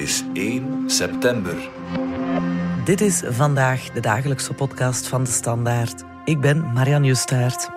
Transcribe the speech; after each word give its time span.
Het 0.00 0.08
is 0.08 0.22
1 0.32 0.90
september. 0.90 1.54
Dit 2.84 3.00
is 3.00 3.22
vandaag 3.26 3.90
de 3.90 4.00
dagelijkse 4.00 4.52
podcast 4.52 5.06
van 5.06 5.24
de 5.24 5.30
Standaard. 5.30 6.02
Ik 6.24 6.40
ben 6.40 6.72
Marianne 6.72 7.06
Justaert. 7.06 7.68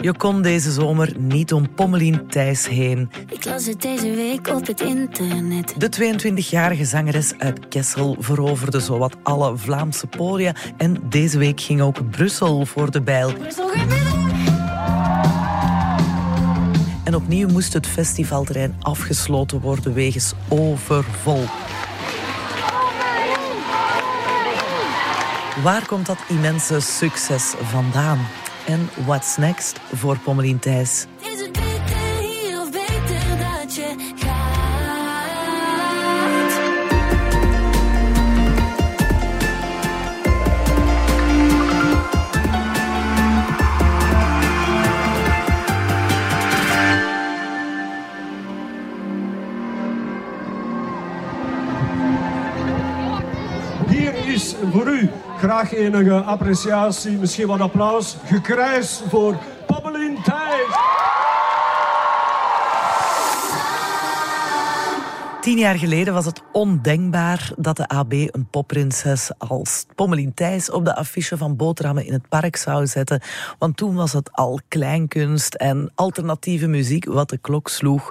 Je 0.00 0.14
kon 0.16 0.42
deze 0.42 0.70
zomer 0.70 1.12
niet 1.18 1.52
om 1.52 1.74
Pommelien 1.74 2.28
Thijs 2.28 2.68
heen. 2.68 3.10
Ik 3.28 3.44
las 3.44 3.66
het 3.66 3.82
deze 3.82 4.10
week 4.10 4.48
op 4.48 4.66
het 4.66 4.80
internet. 4.80 5.74
De 5.78 6.14
22-jarige 6.14 6.84
zangeres 6.84 7.32
uit 7.38 7.68
Kessel 7.68 8.16
veroverde 8.18 8.80
zowat 8.80 9.16
alle 9.22 9.56
Vlaamse 9.56 10.06
podia. 10.06 10.54
En 10.76 10.96
deze 11.08 11.38
week 11.38 11.60
ging 11.60 11.80
ook 11.80 12.10
Brussel 12.10 12.66
voor 12.66 12.90
de 12.90 13.00
bijl. 13.02 13.32
En 17.12 17.18
opnieuw 17.18 17.48
moest 17.48 17.72
het 17.72 17.86
festivalterrein 17.86 18.76
afgesloten 18.80 19.60
worden 19.60 19.92
wegens 19.92 20.32
overvol. 20.48 21.44
Waar 25.62 25.86
komt 25.86 26.06
dat 26.06 26.18
immense 26.28 26.80
succes 26.80 27.54
vandaan? 27.62 28.26
En 28.66 28.88
what's 29.06 29.36
next 29.36 29.80
voor 29.92 30.18
Pommelien 30.18 30.58
Thijs? 30.58 31.06
Graag 55.42 55.72
enige 55.74 56.14
appreciatie, 56.14 57.18
misschien 57.18 57.46
wat 57.46 57.60
applaus. 57.60 58.16
Gekrijs 58.24 59.02
voor 59.08 59.36
Pabbelin 59.66 60.18
Thijs. 60.24 61.01
Tien 65.42 65.58
jaar 65.58 65.78
geleden 65.78 66.14
was 66.14 66.24
het 66.24 66.42
ondenkbaar 66.52 67.52
dat 67.56 67.76
de 67.76 67.88
AB 67.88 68.12
een 68.12 68.46
popprinses 68.50 69.30
als 69.38 69.86
Pommelien 69.94 70.34
Thijs 70.34 70.70
op 70.70 70.84
de 70.84 70.94
affiche 70.94 71.36
van 71.36 71.56
boterhammen 71.56 72.06
in 72.06 72.12
het 72.12 72.28
park 72.28 72.56
zou 72.56 72.86
zetten. 72.86 73.20
Want 73.58 73.76
toen 73.76 73.94
was 73.94 74.12
het 74.12 74.32
al 74.32 74.60
kleinkunst 74.68 75.54
en 75.54 75.92
alternatieve 75.94 76.66
muziek 76.66 77.04
wat 77.04 77.28
de 77.28 77.38
klok 77.38 77.68
sloeg. 77.68 78.10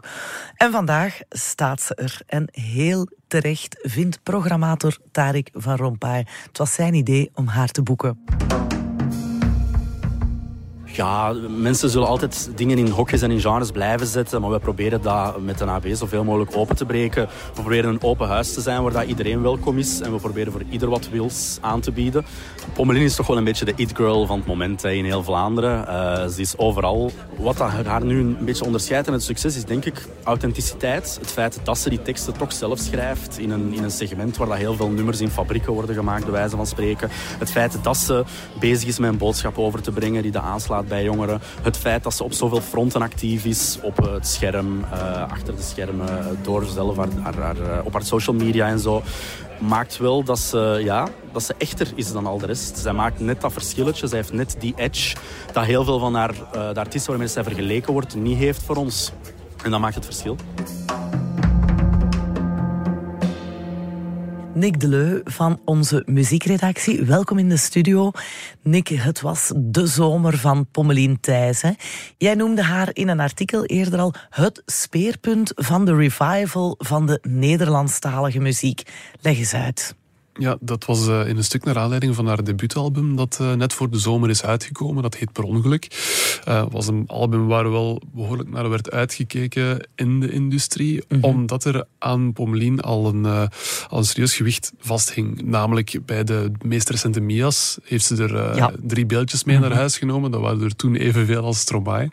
En 0.55 0.71
vandaag 0.71 1.19
staat 1.29 1.81
ze 1.81 1.95
er. 1.95 2.21
En 2.27 2.47
heel 2.51 3.07
terecht 3.27 3.79
vindt 3.81 4.23
programmator 4.23 4.97
Tarik 5.11 5.49
van 5.53 5.75
Rompuy. 5.75 6.27
Het 6.47 6.57
was 6.57 6.73
zijn 6.73 6.93
idee 6.93 7.31
om 7.33 7.47
haar 7.47 7.69
te 7.69 7.81
boeken. 7.81 8.19
Ja, 10.93 11.33
mensen 11.47 11.89
zullen 11.89 12.07
altijd 12.07 12.51
dingen 12.55 12.77
in 12.77 12.87
hokjes 12.87 13.21
en 13.21 13.31
in 13.31 13.39
genres 13.39 13.71
blijven 13.71 14.07
zetten, 14.07 14.41
maar 14.41 14.51
we 14.51 14.59
proberen 14.59 15.01
dat 15.01 15.41
met 15.41 15.59
een 15.59 15.69
AB 15.69 15.85
zoveel 15.91 16.23
mogelijk 16.23 16.57
open 16.57 16.75
te 16.75 16.85
breken. 16.85 17.27
We 17.27 17.61
proberen 17.61 17.89
een 17.89 18.03
open 18.03 18.27
huis 18.27 18.53
te 18.53 18.61
zijn 18.61 18.83
waar 18.83 18.91
dat 18.91 19.05
iedereen 19.05 19.41
welkom 19.41 19.77
is 19.77 20.01
en 20.01 20.11
we 20.11 20.19
proberen 20.19 20.51
voor 20.51 20.63
ieder 20.69 20.89
wat 20.89 21.09
wils 21.09 21.57
aan 21.61 21.81
te 21.81 21.91
bieden. 21.91 22.25
Pommelien 22.73 23.03
is 23.03 23.15
toch 23.15 23.27
wel 23.27 23.37
een 23.37 23.43
beetje 23.43 23.65
de 23.65 23.73
it-girl 23.75 24.25
van 24.25 24.37
het 24.37 24.47
moment 24.47 24.81
hè, 24.81 24.91
in 24.91 25.05
heel 25.05 25.23
Vlaanderen. 25.23 25.87
Eh, 25.87 26.27
ze 26.27 26.41
is 26.41 26.57
overal. 26.57 27.11
Wat 27.37 27.57
dat 27.57 27.69
haar 27.69 28.05
nu 28.05 28.19
een 28.19 28.37
beetje 28.45 28.65
onderscheidt 28.65 29.07
en 29.07 29.13
het 29.13 29.23
succes 29.23 29.55
is 29.55 29.65
denk 29.65 29.85
ik 29.85 30.07
authenticiteit. 30.23 31.17
Het 31.21 31.31
feit 31.31 31.59
dat 31.63 31.77
ze 31.77 31.89
die 31.89 32.01
teksten 32.01 32.37
toch 32.37 32.53
zelf 32.53 32.79
schrijft 32.79 33.39
in 33.39 33.51
een, 33.51 33.73
in 33.73 33.83
een 33.83 33.91
segment 33.91 34.37
waar 34.37 34.47
dat 34.47 34.57
heel 34.57 34.75
veel 34.75 34.89
nummers 34.89 35.21
in 35.21 35.29
fabrieken 35.29 35.73
worden 35.73 35.95
gemaakt, 35.95 36.23
bij 36.23 36.31
wijze 36.31 36.55
van 36.55 36.67
spreken. 36.67 37.09
Het 37.39 37.51
feit 37.51 37.83
dat 37.83 37.97
ze 37.97 38.23
bezig 38.59 38.87
is 38.87 38.99
met 38.99 39.09
een 39.09 39.17
boodschap 39.17 39.57
over 39.57 39.81
te 39.81 39.91
brengen 39.91 40.21
die 40.21 40.31
de 40.31 40.39
aanslaat 40.39 40.80
bij 40.87 41.03
jongeren. 41.03 41.41
Het 41.61 41.77
feit 41.77 42.03
dat 42.03 42.13
ze 42.13 42.23
op 42.23 42.33
zoveel 42.33 42.61
fronten 42.61 43.01
actief 43.01 43.45
is. 43.45 43.77
Op 43.81 43.97
het 43.97 44.27
scherm, 44.27 44.83
eh, 44.83 45.31
achter 45.31 45.55
de 45.55 45.61
schermen, 45.61 46.39
door 46.41 46.65
zelf 46.65 46.97
eh, 46.97 47.79
op 47.83 47.93
haar 47.93 48.03
social 48.03 48.35
media 48.35 48.67
en 48.67 48.79
zo. 48.79 49.01
Maakt 49.59 49.97
wel 49.97 50.23
dat 50.23 50.39
ze, 50.39 50.81
ja, 50.83 51.07
dat 51.31 51.43
ze 51.43 51.55
echter 51.57 51.91
is 51.95 52.11
dan 52.11 52.25
al 52.25 52.37
de 52.37 52.45
rest. 52.45 52.77
Zij 52.77 52.93
maakt 52.93 53.19
net 53.19 53.41
dat 53.41 53.53
verschilletje. 53.53 54.07
Zij 54.07 54.17
heeft 54.17 54.33
net 54.33 54.55
die 54.59 54.73
edge 54.75 55.15
dat 55.53 55.65
heel 55.65 55.83
veel 55.83 55.99
van 55.99 56.15
haar, 56.15 56.33
eh, 56.51 56.73
de 56.73 56.79
artiesten 56.79 57.09
waarmee 57.09 57.27
zij 57.27 57.43
vergeleken 57.43 57.93
wordt 57.93 58.15
niet 58.15 58.37
heeft 58.37 58.63
voor 58.63 58.75
ons. 58.75 59.11
En 59.63 59.71
dat 59.71 59.79
maakt 59.79 59.95
het 59.95 60.05
verschil. 60.05 60.35
Nick 64.53 64.79
Deleu 64.79 65.21
van 65.23 65.59
onze 65.65 66.03
muziekredactie. 66.05 67.03
Welkom 67.03 67.37
in 67.37 67.49
de 67.49 67.57
studio. 67.57 68.11
Nick, 68.61 68.87
het 68.87 69.21
was 69.21 69.51
de 69.55 69.87
zomer 69.87 70.37
van 70.37 70.67
Pommelien 70.71 71.19
Thijs. 71.19 71.61
Hè? 71.61 71.71
Jij 72.17 72.35
noemde 72.35 72.63
haar 72.63 72.89
in 72.93 73.07
een 73.07 73.19
artikel 73.19 73.65
eerder 73.65 73.99
al 73.99 74.13
het 74.29 74.61
speerpunt 74.65 75.51
van 75.55 75.85
de 75.85 75.95
revival 75.95 76.75
van 76.77 77.05
de 77.05 77.19
Nederlandstalige 77.21 78.39
muziek. 78.39 78.81
Leg 79.21 79.37
eens 79.37 79.53
uit. 79.53 79.95
Ja, 80.33 80.57
dat 80.59 80.85
was 80.85 81.07
uh, 81.07 81.27
in 81.27 81.37
een 81.37 81.43
stuk 81.43 81.63
naar 81.63 81.77
aanleiding 81.77 82.15
van 82.15 82.27
haar 82.27 82.43
debuutalbum 82.43 83.15
dat 83.15 83.37
uh, 83.41 83.53
net 83.53 83.73
voor 83.73 83.89
de 83.89 83.99
zomer 83.99 84.29
is 84.29 84.43
uitgekomen. 84.43 85.03
Dat 85.03 85.15
heet 85.15 85.31
Per 85.31 85.43
Ongeluk. 85.43 85.87
Uh, 86.47 86.63
was 86.69 86.87
een 86.87 87.03
album 87.07 87.47
waar 87.47 87.71
wel 87.71 88.01
behoorlijk 88.13 88.49
naar 88.49 88.69
werd 88.69 88.91
uitgekeken 88.91 89.87
in 89.95 90.19
de 90.19 90.31
industrie. 90.31 91.03
Mm 91.07 91.21
-hmm. 91.21 91.23
Omdat 91.23 91.65
er 91.65 91.85
aan 91.97 92.33
Pommelien 92.33 92.79
al 92.79 93.07
een, 93.07 93.25
al 93.89 93.97
een 93.97 94.05
serieus 94.05 94.35
gewicht 94.35 94.71
vasthing. 94.79 95.41
Namelijk 95.41 95.99
bij 96.05 96.23
de 96.23 96.51
meest 96.61 96.89
recente 96.89 97.19
Mia's 97.19 97.77
heeft 97.83 98.05
ze 98.05 98.23
er 98.23 98.55
ja. 98.55 98.71
drie 98.81 99.05
beeldjes 99.05 99.43
mee 99.43 99.55
mm 99.55 99.61
-hmm. 99.61 99.71
naar 99.71 99.79
huis 99.79 99.97
genomen. 99.97 100.31
Dat 100.31 100.41
waren 100.41 100.61
er 100.61 100.75
toen 100.75 100.95
evenveel 100.95 101.43
als 101.43 101.59
Stromae. 101.59 102.09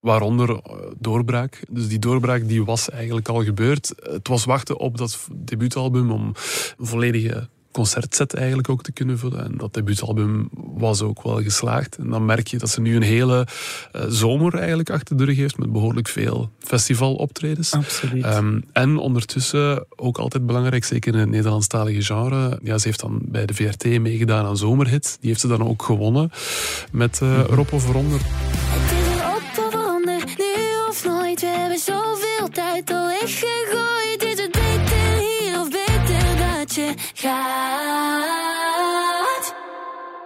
Waaronder 0.00 0.60
doorbraak. 0.98 1.62
Dus 1.68 1.88
die 1.88 1.98
doorbraak 1.98 2.48
die 2.48 2.64
was 2.64 2.90
eigenlijk 2.90 3.28
al 3.28 3.44
gebeurd. 3.44 3.92
Het 4.02 4.28
was 4.28 4.44
wachten 4.44 4.78
op 4.78 4.98
dat 4.98 5.28
debuutalbum 5.32 6.10
om 6.10 6.26
een 6.26 6.86
volledige 6.86 7.48
concertset 7.72 8.34
eigenlijk 8.34 8.68
ook 8.68 8.82
te 8.82 8.92
kunnen 8.92 9.18
vullen. 9.18 9.44
En 9.44 9.56
dat 9.56 9.74
debuutalbum 9.74 10.48
was 10.74 11.02
ook 11.02 11.22
wel 11.22 11.42
geslaagd. 11.42 11.96
En 11.96 12.08
dan 12.08 12.24
merk 12.24 12.46
je 12.46 12.58
dat 12.58 12.70
ze 12.70 12.80
nu 12.80 12.96
een 12.96 13.02
hele 13.02 13.46
uh, 13.96 14.02
zomer 14.08 14.54
eigenlijk 14.54 14.90
achter 14.90 15.16
de 15.16 15.24
rug 15.24 15.36
heeft 15.36 15.58
met 15.58 15.72
behoorlijk 15.72 16.08
veel 16.08 16.50
festivaloptredens. 16.58 17.72
Absoluut. 17.72 18.24
Um, 18.24 18.64
en 18.72 18.96
ondertussen 18.96 19.86
ook 19.96 20.18
altijd 20.18 20.46
belangrijk, 20.46 20.84
zeker 20.84 21.12
in 21.12 21.20
het 21.20 21.28
Nederlandstalige 21.28 22.02
genre. 22.02 22.58
Ja, 22.62 22.78
ze 22.78 22.86
heeft 22.86 23.00
dan 23.00 23.20
bij 23.22 23.46
de 23.46 23.54
VRT 23.54 24.00
meegedaan 24.00 24.46
aan 24.46 24.56
Zomerhit. 24.56 25.16
Die 25.20 25.28
heeft 25.28 25.40
ze 25.40 25.48
dan 25.48 25.64
ook 25.68 25.82
gewonnen 25.82 26.30
met 26.92 27.20
uh. 27.22 27.44
Rob 27.48 27.68
Overonder. 27.72 28.20
Zoveel 31.80 32.48
tijd 32.52 32.90
al 32.90 33.06
weggegooid. 33.06 34.22
Is 34.22 34.40
het 34.40 34.52
beter 34.52 35.18
hier 35.18 35.60
of 35.60 35.70
beter 35.70 36.36
dat 36.38 36.74
je 36.74 36.94
gaat? 37.14 37.54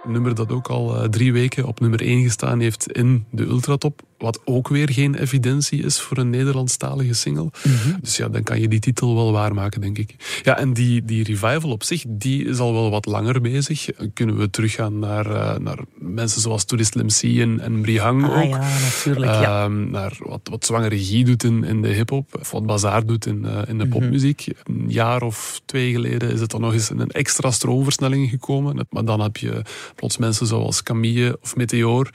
Een 0.03 0.11
nummer 0.11 0.35
dat 0.35 0.51
ook 0.51 0.67
al 0.67 0.95
uh, 0.95 1.03
drie 1.03 1.33
weken 1.33 1.65
op 1.65 1.79
nummer 1.79 2.01
1 2.01 2.23
gestaan 2.23 2.59
heeft 2.59 2.91
in 2.91 3.25
de 3.31 3.43
Ultratop. 3.43 4.01
Wat 4.17 4.41
ook 4.45 4.67
weer 4.67 4.91
geen 4.91 5.15
evidentie 5.15 5.83
is 5.83 5.99
voor 5.99 6.17
een 6.17 6.29
Nederlandstalige 6.29 7.13
single. 7.13 7.43
Mm 7.43 7.51
-hmm. 7.63 7.97
Dus 8.01 8.17
ja, 8.17 8.29
dan 8.29 8.43
kan 8.43 8.61
je 8.61 8.67
die 8.67 8.79
titel 8.79 9.15
wel 9.15 9.31
waarmaken, 9.31 9.81
denk 9.81 9.97
ik. 9.97 10.15
Ja, 10.43 10.57
en 10.57 10.73
die, 10.73 11.05
die 11.05 11.23
revival 11.23 11.71
op 11.71 11.83
zich, 11.83 12.03
die 12.07 12.45
is 12.45 12.59
al 12.59 12.73
wel 12.73 12.89
wat 12.89 13.05
langer 13.05 13.41
bezig. 13.41 13.89
Kunnen 14.13 14.37
we 14.37 14.49
teruggaan 14.49 14.99
naar, 14.99 15.27
uh, 15.27 15.55
naar 15.57 15.79
mensen 15.93 16.41
zoals 16.41 16.63
Tourist 16.65 16.95
Lemcy 16.95 17.41
en, 17.41 17.59
en 17.59 17.81
Brihang 17.81 18.23
ah, 18.23 18.37
ook. 18.37 18.49
Ja, 18.49 18.79
natuurlijk, 18.79 19.31
uh, 19.31 19.41
ja. 19.41 19.67
Naar 19.67 20.17
wat, 20.19 20.41
wat 20.43 20.65
Zwangere 20.65 21.03
Guy 21.03 21.23
doet 21.23 21.43
in, 21.43 21.63
in 21.63 21.81
de 21.81 21.87
hip-hop. 21.87 22.37
Of 22.39 22.51
wat 22.51 22.65
Bazaar 22.65 23.05
doet 23.05 23.25
in, 23.25 23.41
uh, 23.45 23.51
in 23.51 23.65
de 23.65 23.73
mm 23.73 23.79
-hmm. 23.79 23.89
popmuziek. 23.89 24.47
Een 24.63 24.85
jaar 24.87 25.21
of 25.21 25.61
twee 25.65 25.91
geleden 25.91 26.31
is 26.31 26.39
het 26.39 26.51
dan 26.51 26.61
nog 26.61 26.73
eens 26.73 26.89
een 26.89 27.11
extra 27.11 27.51
stroomversnelling 27.51 28.29
gekomen. 28.29 28.87
Maar 28.89 29.05
dan 29.05 29.21
heb 29.21 29.37
je 29.37 29.61
plots 29.95 30.17
mensen 30.17 30.47
zoals 30.47 30.83
Camille 30.83 31.37
of 31.41 31.55
Meteor 31.55 32.09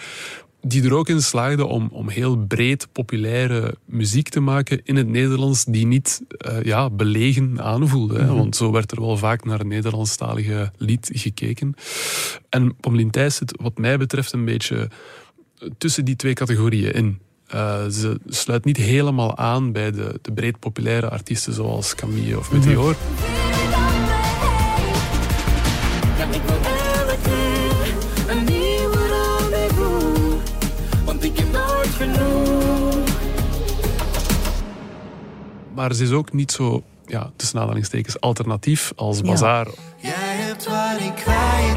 die 0.62 0.84
er 0.84 0.94
ook 0.94 1.08
in 1.08 1.22
slaagden 1.22 1.68
om, 1.68 1.88
om 1.92 2.08
heel 2.08 2.36
breed 2.36 2.88
populaire 2.92 3.74
muziek 3.84 4.28
te 4.28 4.40
maken 4.40 4.80
in 4.84 4.96
het 4.96 5.08
Nederlands 5.08 5.64
die 5.64 5.86
niet 5.86 6.22
uh, 6.46 6.62
ja, 6.62 6.90
belegen 6.90 7.62
aanvoelde. 7.62 8.18
Mm 8.18 8.26
-hmm. 8.26 8.36
Want 8.36 8.56
zo 8.56 8.72
werd 8.72 8.92
er 8.92 9.00
wel 9.00 9.16
vaak 9.16 9.44
naar 9.44 9.60
een 9.60 9.68
Nederlandstalige 9.68 10.72
lied 10.76 11.10
gekeken. 11.12 11.74
En 12.48 12.76
Pommelien 12.76 13.10
Thijs 13.10 13.36
zit 13.36 13.58
wat 13.60 13.78
mij 13.78 13.98
betreft 13.98 14.32
een 14.32 14.44
beetje 14.44 14.88
tussen 15.78 16.04
die 16.04 16.16
twee 16.16 16.34
categorieën 16.34 16.92
in. 16.92 17.18
Uh, 17.54 17.86
ze 17.88 18.20
sluit 18.26 18.64
niet 18.64 18.76
helemaal 18.76 19.36
aan 19.36 19.72
bij 19.72 19.90
de, 19.90 20.18
de 20.22 20.32
breed 20.32 20.58
populaire 20.58 21.08
artiesten 21.08 21.52
zoals 21.52 21.94
Camille 21.94 22.38
of 22.38 22.52
Meteor. 22.52 22.88
Mm 22.88 23.16
-hmm. 23.16 23.49
Maar 35.80 35.94
ze 35.94 36.02
is 36.02 36.10
ook 36.10 36.32
niet 36.32 36.52
zo, 36.52 36.82
ja, 37.06 37.30
tussen 37.36 37.60
aanhalingstekens, 37.60 38.20
alternatief 38.20 38.92
als 38.96 39.20
Bazaar. 39.20 39.66
Jij 39.96 40.12
hebt 40.14 40.66
wat 40.66 41.00
ik 41.00 41.14
kwijt. 41.14 41.76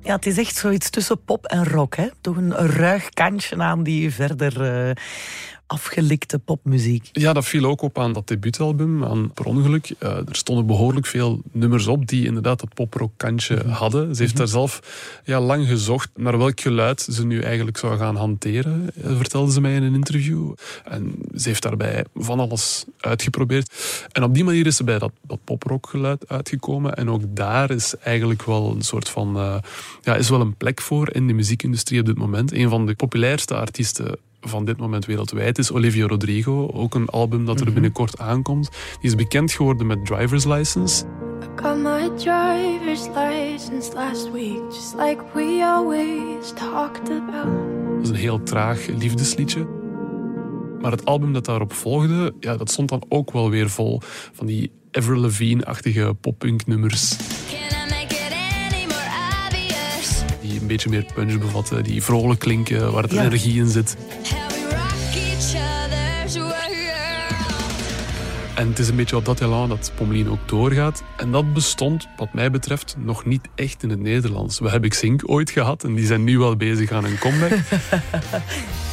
Ja, 0.00 0.14
het 0.14 0.26
is 0.26 0.38
echt 0.38 0.56
zoiets 0.56 0.90
tussen 0.90 1.24
pop 1.24 1.44
en 1.44 1.64
rock. 1.68 1.96
Hè? 1.96 2.08
Toch 2.20 2.36
een 2.36 2.52
ruig 2.52 3.08
kantje 3.08 3.56
aan 3.56 3.82
die 3.82 4.12
verder 4.12 4.86
uh, 4.88 4.94
afgelikte 5.66 6.38
popmuziek. 6.38 7.08
Ja, 7.12 7.32
dat 7.32 7.44
viel 7.44 7.64
ook 7.64 7.82
op 7.82 7.98
aan 7.98 8.12
dat 8.12 8.28
debuutalbum, 8.28 9.04
aan 9.04 9.32
Per 9.32 9.44
Ongeluk. 9.44 9.94
Uh, 10.02 10.10
er 10.10 10.36
stonden 10.36 10.66
behoorlijk 10.66 11.06
veel 11.06 11.42
nummers 11.52 11.86
op 11.86 12.06
die 12.06 12.26
inderdaad 12.26 12.60
dat 12.60 12.74
poprockkantje 12.74 13.54
mm 13.64 13.72
hadden. 13.74 14.14
Ze 14.14 14.22
heeft 14.22 14.36
daar 14.36 14.48
zelf 14.48 14.80
ja, 15.24 15.40
lang 15.40 15.66
gezocht 15.66 16.10
naar 16.16 16.38
welk 16.38 16.60
geluid 16.60 17.00
ze 17.00 17.26
nu 17.26 17.40
eigenlijk 17.40 17.76
zou 17.76 17.98
gaan 17.98 18.16
hanteren, 18.16 18.90
uh, 19.04 19.16
vertelde 19.16 19.52
ze 19.52 19.60
mij 19.60 19.74
in 19.74 19.82
een 19.82 19.94
interview. 19.94 20.52
En 20.84 21.14
ze 21.36 21.48
heeft 21.48 21.62
daarbij 21.62 22.04
van 22.14 22.40
alles 22.40 22.84
uitgeprobeerd. 23.00 23.74
En 24.12 24.22
op 24.22 24.34
die 24.34 24.44
manier 24.44 24.66
is 24.66 24.76
ze 24.76 24.84
bij 24.84 24.98
dat, 24.98 25.12
dat 25.22 25.38
poprockgeluid 25.44 26.28
uitgekomen. 26.28 26.94
En 26.94 27.10
ook 27.10 27.22
daar 27.28 27.70
is 27.70 27.94
eigenlijk 27.98 28.42
wel 28.42 28.70
een 28.70 28.82
soort 28.82 29.08
van... 29.08 29.36
Uh, 29.36 29.56
ja, 30.02 30.14
is 30.16 30.28
wel 30.28 30.40
een 30.40 30.56
plek 30.56 30.80
voor 30.80 31.14
in 31.14 31.26
de 31.26 31.32
muziekindustrie 31.32 32.00
op 32.00 32.06
dit 32.06 32.18
moment. 32.18 32.52
Een 32.52 32.68
van 32.68 32.86
de 32.86 32.94
populairste 32.94 33.54
artiesten 33.54 34.18
van 34.48 34.64
dit 34.64 34.76
moment 34.76 35.06
wereldwijd 35.06 35.58
is 35.58 35.72
Olivia 35.72 36.06
Rodrigo. 36.06 36.70
Ook 36.72 36.94
een 36.94 37.08
album 37.08 37.44
dat 37.44 37.58
er 37.58 37.64
mhm. 37.64 37.72
binnenkort 37.74 38.18
aankomt. 38.18 38.70
Die 39.00 39.10
is 39.10 39.14
bekend 39.14 39.52
geworden 39.52 39.86
met 39.86 40.06
Driver's 40.06 40.44
License. 40.44 41.04
I 41.42 41.46
got 41.62 41.76
my 41.76 42.10
driver's 42.16 43.06
license 43.14 43.92
last 43.94 44.32
week, 44.32 44.62
just 44.70 44.94
like 44.94 45.22
we 45.34 45.62
always 45.64 46.52
talked 46.54 47.10
about. 47.10 47.94
Dat 47.94 48.02
is 48.02 48.08
een 48.08 48.14
heel 48.14 48.42
traag 48.42 48.86
liefdesliedje. 48.86 49.66
Maar 50.80 50.90
het 50.90 51.04
album 51.04 51.32
dat 51.32 51.44
daarop 51.44 51.72
volgde, 51.72 52.34
ja, 52.40 52.56
dat 52.56 52.70
stond 52.70 52.88
dan 52.88 53.04
ook 53.08 53.32
wel 53.32 53.50
weer 53.50 53.70
vol 53.70 54.00
van 54.32 54.46
die 54.46 54.72
Avril 54.90 55.20
Lavigne-achtige 55.20 56.14
poppunk 56.20 56.66
nummers. 56.66 57.16
Een 60.64 60.70
beetje 60.70 60.90
meer 60.90 61.06
punch 61.14 61.38
bevatten, 61.38 61.82
die 61.82 62.02
vrolijk 62.02 62.40
klinken, 62.40 62.92
waar 62.92 63.02
het 63.02 63.12
ja. 63.12 63.24
energie 63.24 63.56
in 63.56 63.68
zit. 63.68 63.96
En 68.54 68.68
het 68.68 68.78
is 68.78 68.88
een 68.88 68.96
beetje 68.96 69.16
op 69.16 69.24
dat 69.24 69.40
elan 69.40 69.68
dat 69.68 69.92
Pommelien 69.94 70.30
ook 70.30 70.48
doorgaat. 70.48 71.02
En 71.16 71.30
dat 71.30 71.52
bestond, 71.52 72.06
wat 72.16 72.32
mij 72.32 72.50
betreft, 72.50 72.96
nog 72.98 73.24
niet 73.24 73.48
echt 73.54 73.82
in 73.82 73.90
het 73.90 74.00
Nederlands. 74.00 74.58
We 74.58 74.70
hebben 74.70 74.90
Xink 74.90 75.22
ooit 75.30 75.50
gehad 75.50 75.84
en 75.84 75.94
die 75.94 76.06
zijn 76.06 76.24
nu 76.24 76.38
wel 76.38 76.56
bezig 76.56 76.92
aan 76.92 77.04
een 77.04 77.18
comeback. 77.18 77.58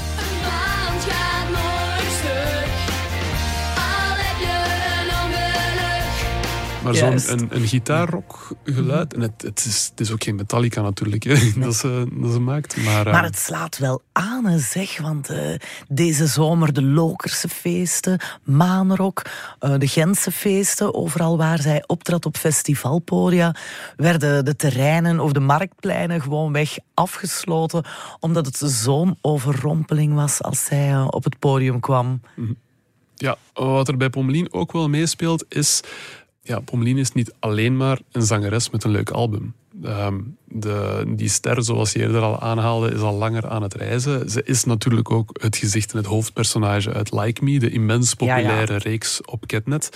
Maar 6.84 6.96
zo'n 6.96 7.40
een, 7.40 7.48
een 7.50 7.68
gitaarrockgeluid. 7.68 9.14
En 9.14 9.22
het, 9.22 9.42
het, 9.42 9.66
is, 9.66 9.88
het 9.90 10.00
is 10.00 10.12
ook 10.12 10.24
geen 10.24 10.36
Metallica 10.36 10.82
natuurlijk, 10.82 11.24
hè, 11.24 11.52
dat, 11.60 11.76
ze, 11.76 12.08
dat 12.12 12.32
ze 12.32 12.40
maakt. 12.40 12.78
Maar, 12.78 13.06
maar 13.06 13.24
het 13.24 13.38
slaat 13.38 13.78
wel 13.78 14.02
aan, 14.12 14.46
hè, 14.46 14.60
zeg. 14.60 15.02
Want 15.02 15.32
uh, 15.32 15.56
deze 15.88 16.28
zomer 16.28 16.74
de 16.74 16.84
Lokerse 16.84 17.50
feesten, 17.50 18.20
Maanrock, 18.44 19.22
uh, 19.60 19.74
de 19.78 19.88
Gentse 19.88 20.32
feesten. 20.32 20.94
Overal 20.94 21.38
waar 21.38 21.62
zij 21.62 21.84
optrad 21.88 22.26
op 22.26 22.38
festivalpodia, 22.38 23.56
werden 23.96 24.46
de 24.46 24.56
terreinen 24.56 25.20
of 25.20 25.32
de 25.32 25.40
marktpleinen 25.40 26.22
gewoon 26.22 26.52
weg 26.52 26.78
afgesloten. 26.94 27.86
Omdat 28.20 28.46
het 28.46 28.58
zo'n 28.58 29.18
overrompeling 29.22 30.14
was 30.14 30.42
als 30.42 30.66
zij 30.66 30.90
uh, 30.90 31.08
op 31.10 31.24
het 31.24 31.40
podium 31.40 31.80
kwam. 31.80 32.22
Ja, 33.16 33.38
wat 33.54 33.88
er 33.88 33.98
bij 33.98 34.10
Pommelien 34.10 34.54
ook 34.54 34.72
wel 34.72 34.90
meespeelt, 34.90 35.46
is 35.50 35.82
ja, 36.44 36.60
Pommelien 36.60 36.98
is 36.98 37.12
niet 37.12 37.34
alleen 37.40 37.78
maar 37.78 38.00
een 38.12 38.22
zangeres 38.22 38.70
met 38.70 38.84
een 38.84 38.92
leuk 38.92 39.10
album. 39.10 39.54
Ehm, 39.84 40.20
de, 40.48 41.04
die 41.08 41.30
ster, 41.30 41.64
zoals 41.64 41.92
je 41.92 42.00
eerder 42.00 42.22
al 42.22 42.40
aanhaalde, 42.40 42.92
is 42.92 43.00
al 43.00 43.16
langer 43.16 43.50
aan 43.50 43.62
het 43.62 43.74
reizen. 43.74 44.30
Ze 44.30 44.44
is 44.44 44.64
natuurlijk 44.64 45.12
ook 45.12 45.38
het 45.42 45.58
gezicht 45.58 45.92
en 45.92 45.98
het 45.98 46.06
hoofdpersonage 46.06 46.94
uit 46.94 47.12
Like 47.12 47.44
Me, 47.44 47.60
de 47.60 47.70
immens 47.70 48.14
populaire 48.14 48.78
reeks 48.78 49.22
op 49.26 49.48
Ketnet. 49.48 49.90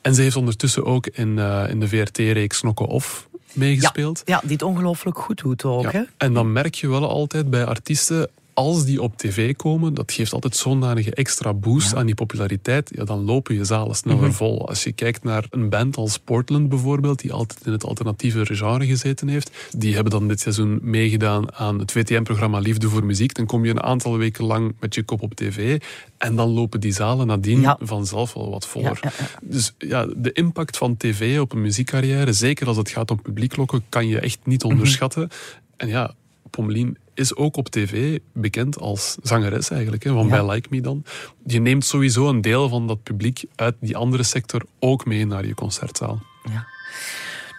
En 0.00 0.14
ze 0.14 0.22
heeft 0.22 0.36
ondertussen 0.36 0.84
ook 0.84 1.06
in, 1.06 1.36
uh, 1.36 1.64
in 1.68 1.80
de 1.80 1.88
VRT-reeks 1.88 2.60
Knokken 2.60 2.86
Off 2.86 3.28
meegespeeld. 3.52 4.22
Ja, 4.24 4.34
ja, 4.34 4.40
die 4.42 4.52
het 4.52 4.62
ongelooflijk 4.62 5.18
goed 5.18 5.42
doet 5.42 5.64
ook. 5.64 5.92
Hè? 5.92 6.02
En 6.16 6.32
dan 6.32 6.52
merk 6.52 6.74
je 6.74 6.88
wel 6.88 7.08
altijd 7.08 7.50
bij 7.50 7.64
artiesten 7.64 8.28
als 8.54 8.84
die 8.84 9.02
op 9.02 9.16
tv 9.16 9.56
komen, 9.56 9.94
dat 9.94 10.12
geeft 10.12 10.32
altijd 10.32 10.56
zo'n 10.56 10.80
extra 10.82 11.54
boost 11.54 11.94
aan 11.94 12.06
die 12.06 12.14
populariteit. 12.14 12.90
Ja, 12.94 13.04
dan 13.04 13.24
lopen 13.24 13.54
je 13.54 13.64
zalen 13.64 13.96
sneller 13.96 14.22
mhm. 14.22 14.32
vol. 14.32 14.68
Als 14.68 14.84
je 14.84 14.92
kijkt 14.92 15.24
naar 15.24 15.46
een 15.50 15.68
band 15.68 15.96
als 15.96 16.18
Portland 16.18 16.68
bijvoorbeeld, 16.68 17.20
die 17.20 17.32
altijd 17.32 17.66
in 17.66 17.72
het 17.72 17.84
alternatieve 17.84 18.54
genre 18.54 18.86
gezeten 18.86 19.28
heeft, 19.28 19.50
die 19.76 19.94
hebben 19.94 20.12
dan 20.12 20.28
dit 20.28 20.40
seizoen 20.40 20.78
meegedaan 20.82 21.54
aan 21.54 21.78
het 21.78 21.92
VTM-programma 21.92 22.58
Liefde 22.58 22.88
voor 22.88 23.04
Muziek. 23.04 23.34
Dan 23.34 23.46
kom 23.46 23.64
je 23.64 23.70
een 23.70 23.82
aantal 23.82 24.18
weken 24.18 24.44
lang 24.44 24.74
met 24.80 24.94
je 24.94 25.02
kop 25.02 25.22
op 25.22 25.34
tv 25.34 25.80
en 26.18 26.36
dan 26.36 26.48
lopen 26.48 26.80
die 26.80 26.92
zalen 26.92 27.26
nadien 27.26 27.74
vanzelf 27.80 28.32
wel 28.32 28.50
wat 28.50 28.66
voller. 28.66 29.00
dus 29.42 29.74
ja, 29.78 30.06
de 30.16 30.32
impact 30.32 30.76
van 30.76 30.96
tv 30.96 31.40
op 31.40 31.52
een 31.52 31.60
muziekcarrière, 31.60 32.32
zeker 32.32 32.66
als 32.66 32.76
het 32.76 32.88
gaat 32.88 33.10
om 33.10 33.22
publieklokken, 33.22 33.84
kan 33.88 34.08
je 34.08 34.20
echt 34.20 34.38
niet 34.44 34.62
mhm. 34.62 34.72
onderschatten. 34.72 35.28
En 35.76 35.88
ja, 35.88 36.14
Pommelien 36.50 36.96
is 37.14 37.36
ook 37.36 37.56
op 37.56 37.68
tv 37.68 38.18
bekend 38.32 38.78
als 38.78 39.16
zangeres 39.22 39.70
eigenlijk, 39.70 40.04
hè, 40.04 40.12
van 40.12 40.28
bij 40.28 40.50
Like 40.50 40.68
Me 40.70 40.80
dan. 40.80 41.04
Je 41.46 41.60
neemt 41.60 41.84
sowieso 41.84 42.28
een 42.28 42.40
deel 42.40 42.68
van 42.68 42.86
dat 42.86 43.02
publiek 43.02 43.44
uit 43.54 43.74
die 43.80 43.96
andere 43.96 44.22
sector 44.22 44.62
ook 44.78 45.04
mee 45.04 45.26
naar 45.26 45.46
je 45.46 45.54
concertzaal. 45.54 46.22
Ja. 46.50 46.66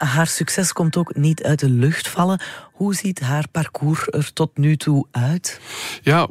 Haar 0.03 0.27
succes 0.27 0.73
komt 0.73 0.97
ook 0.97 1.15
niet 1.15 1.43
uit 1.43 1.59
de 1.59 1.69
lucht 1.69 2.07
vallen. 2.07 2.41
Hoe 2.73 2.95
ziet 2.95 3.19
haar 3.19 3.47
parcours 3.51 4.07
er 4.09 4.33
tot 4.33 4.57
nu 4.57 4.77
toe 4.77 5.05
uit? 5.11 5.59
Ja, 6.01 6.27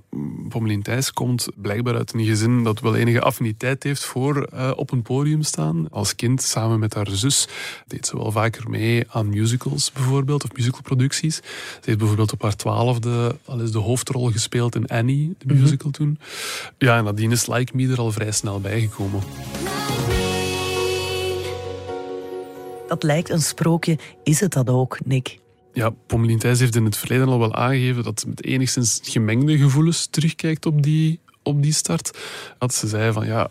Pommelien 0.48 0.82
Thijs 0.82 1.12
komt 1.12 1.48
blijkbaar 1.56 1.96
uit 1.96 2.12
een 2.12 2.24
gezin 2.24 2.64
dat 2.64 2.80
wel 2.80 2.96
enige 2.96 3.20
affiniteit 3.20 3.82
heeft 3.82 4.04
voor 4.04 4.48
uh, 4.54 4.70
op 4.76 4.90
een 4.90 5.02
podium 5.02 5.42
staan. 5.42 5.90
Als 5.90 6.14
kind, 6.14 6.42
samen 6.42 6.78
met 6.78 6.94
haar 6.94 7.08
zus, 7.10 7.48
deed 7.86 8.06
ze 8.06 8.16
wel 8.16 8.32
vaker 8.32 8.70
mee 8.70 9.04
aan 9.08 9.28
musicals 9.28 9.92
bijvoorbeeld, 9.92 10.44
of 10.44 10.52
musicalproducties. 10.52 11.36
Ze 11.36 11.42
heeft 11.84 11.98
bijvoorbeeld 11.98 12.32
op 12.32 12.42
haar 12.42 12.56
twaalfde 12.56 13.36
al 13.44 13.60
eens 13.60 13.72
de 13.72 13.78
hoofdrol 13.78 14.30
gespeeld 14.30 14.74
in 14.74 14.86
Annie, 14.86 15.34
de 15.38 15.54
mhm. 15.54 15.62
musical 15.62 15.90
toen. 15.90 16.18
Ja, 16.78 16.96
en 16.96 17.04
nadien 17.04 17.30
is 17.30 17.46
Like 17.46 17.76
Me 17.76 17.88
er 17.88 17.98
al 17.98 18.12
vrij 18.12 18.32
snel 18.32 18.60
bijgekomen. 18.60 19.20
Dat 22.92 23.02
lijkt 23.02 23.30
een 23.30 23.42
sprookje, 23.42 23.98
is 24.22 24.40
het 24.40 24.52
dat 24.52 24.70
ook, 24.70 24.98
Nick? 25.04 25.38
Ja, 25.72 25.90
Pommelien 26.06 26.38
Thijs 26.38 26.60
heeft 26.60 26.76
in 26.76 26.84
het 26.84 26.96
verleden 26.96 27.28
al 27.28 27.38
wel 27.38 27.54
aangegeven 27.54 28.02
dat 28.02 28.20
ze 28.20 28.28
met 28.28 28.44
enigszins 28.44 29.00
gemengde 29.02 29.58
gevoelens 29.58 30.06
terugkijkt 30.06 30.66
op 30.66 30.82
die, 30.82 31.20
op 31.42 31.62
die 31.62 31.72
start. 31.72 32.18
Dat 32.58 32.74
ze 32.74 32.88
zei 32.88 33.12
van 33.12 33.26
ja, 33.26 33.50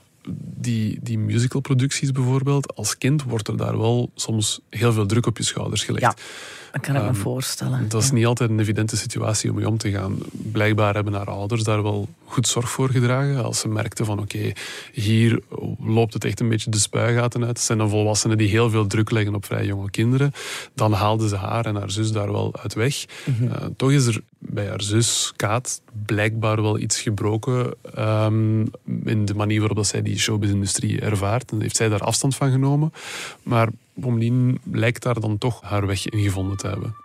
die, 0.55 0.99
die 1.01 1.17
musicalproducties 1.17 2.11
bijvoorbeeld, 2.11 2.75
als 2.75 2.97
kind 2.97 3.23
wordt 3.23 3.47
er 3.47 3.57
daar 3.57 3.77
wel 3.77 4.11
soms 4.15 4.59
heel 4.69 4.93
veel 4.93 5.05
druk 5.05 5.25
op 5.25 5.37
je 5.37 5.43
schouders 5.43 5.83
gelegd. 5.83 6.03
Ja. 6.03 6.23
Dat 6.71 6.81
kan 6.81 6.95
ik 6.95 7.01
me 7.01 7.07
ehm, 7.07 7.15
voorstellen. 7.15 7.89
Dat 7.89 8.03
is 8.03 8.11
niet 8.11 8.25
altijd 8.25 8.49
een 8.49 8.59
evidente 8.59 8.97
situatie 8.97 9.49
om 9.49 9.55
mee 9.55 9.67
om 9.67 9.77
te 9.77 9.91
gaan. 9.91 10.17
Blijkbaar 10.31 10.93
hebben 10.93 11.13
haar 11.13 11.29
ouders 11.29 11.63
daar 11.63 11.83
wel 11.83 12.09
goed 12.25 12.47
zorg 12.47 12.69
voor 12.69 12.89
gedragen. 12.89 13.43
Als 13.43 13.59
ze 13.59 13.67
merkten 13.67 14.05
van 14.05 14.19
oké, 14.19 14.51
hier 14.93 15.41
loopt 15.79 16.13
het 16.13 16.25
echt 16.25 16.39
een 16.39 16.49
beetje 16.49 16.71
de 16.71 16.79
spuigaten 16.79 17.41
uit. 17.41 17.49
Het 17.49 17.59
zijn 17.65 17.77
dan 17.77 17.89
volwassenen 17.89 18.37
die 18.37 18.47
heel 18.47 18.69
veel 18.69 18.87
druk 18.87 19.11
leggen 19.11 19.35
op 19.35 19.45
vrij 19.45 19.65
jonge 19.65 19.89
kinderen. 19.89 20.31
Dan 20.73 20.93
haalden 20.93 21.29
ze 21.29 21.35
haar 21.35 21.65
en 21.65 21.75
haar 21.75 21.91
zus 21.91 22.11
daar 22.11 22.31
wel 22.31 22.53
uit 22.61 22.73
weg. 22.73 23.05
Mhm. 23.25 23.51
Eh, 23.51 23.65
toch 23.77 23.91
is 23.91 24.05
er 24.05 24.21
bij 24.37 24.67
haar 24.67 24.81
zus, 24.81 25.33
Kaat, 25.35 25.81
blijkbaar 26.05 26.61
wel 26.61 26.79
iets 26.79 27.01
gebroken 27.01 27.73
um, 27.97 28.71
in 29.05 29.25
de 29.25 29.33
manier 29.35 29.59
waarop 29.59 29.77
dat 29.77 29.87
zij 29.87 30.01
die 30.01 30.19
showbiz-industrie 30.19 31.01
ervaart. 31.01 31.51
En 31.51 31.61
heeft 31.61 31.75
zij 31.75 31.89
daar 31.89 31.99
afstand 31.99 32.35
van 32.35 32.51
genomen. 32.51 32.93
Maar 33.43 33.69
Pommelien 33.99 34.59
lijkt 34.71 35.03
daar 35.03 35.19
dan 35.19 35.37
toch 35.37 35.61
haar 35.61 35.87
weg 35.87 36.07
in 36.07 36.23
gevonden 36.23 36.57
te 36.57 36.67
hebben. 36.67 36.95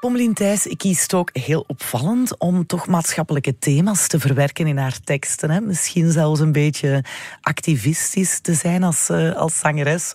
Pommelien 0.00 0.34
Thijs 0.34 0.74
kiest 0.76 1.14
ook 1.14 1.30
heel 1.32 1.64
opvallend 1.66 2.38
om 2.38 2.66
toch 2.66 2.86
maatschappelijke 2.86 3.58
thema's 3.58 4.06
te 4.06 4.20
verwerken 4.20 4.66
in 4.66 4.76
haar 4.76 5.00
teksten. 5.00 5.50
Hè? 5.50 5.60
Misschien 5.60 6.12
zelfs 6.12 6.40
een 6.40 6.52
beetje 6.52 7.04
activistisch 7.40 8.40
te 8.40 8.54
zijn 8.54 8.82
als, 8.82 9.10
uh, 9.10 9.36
als 9.36 9.58
zangeres. 9.58 10.14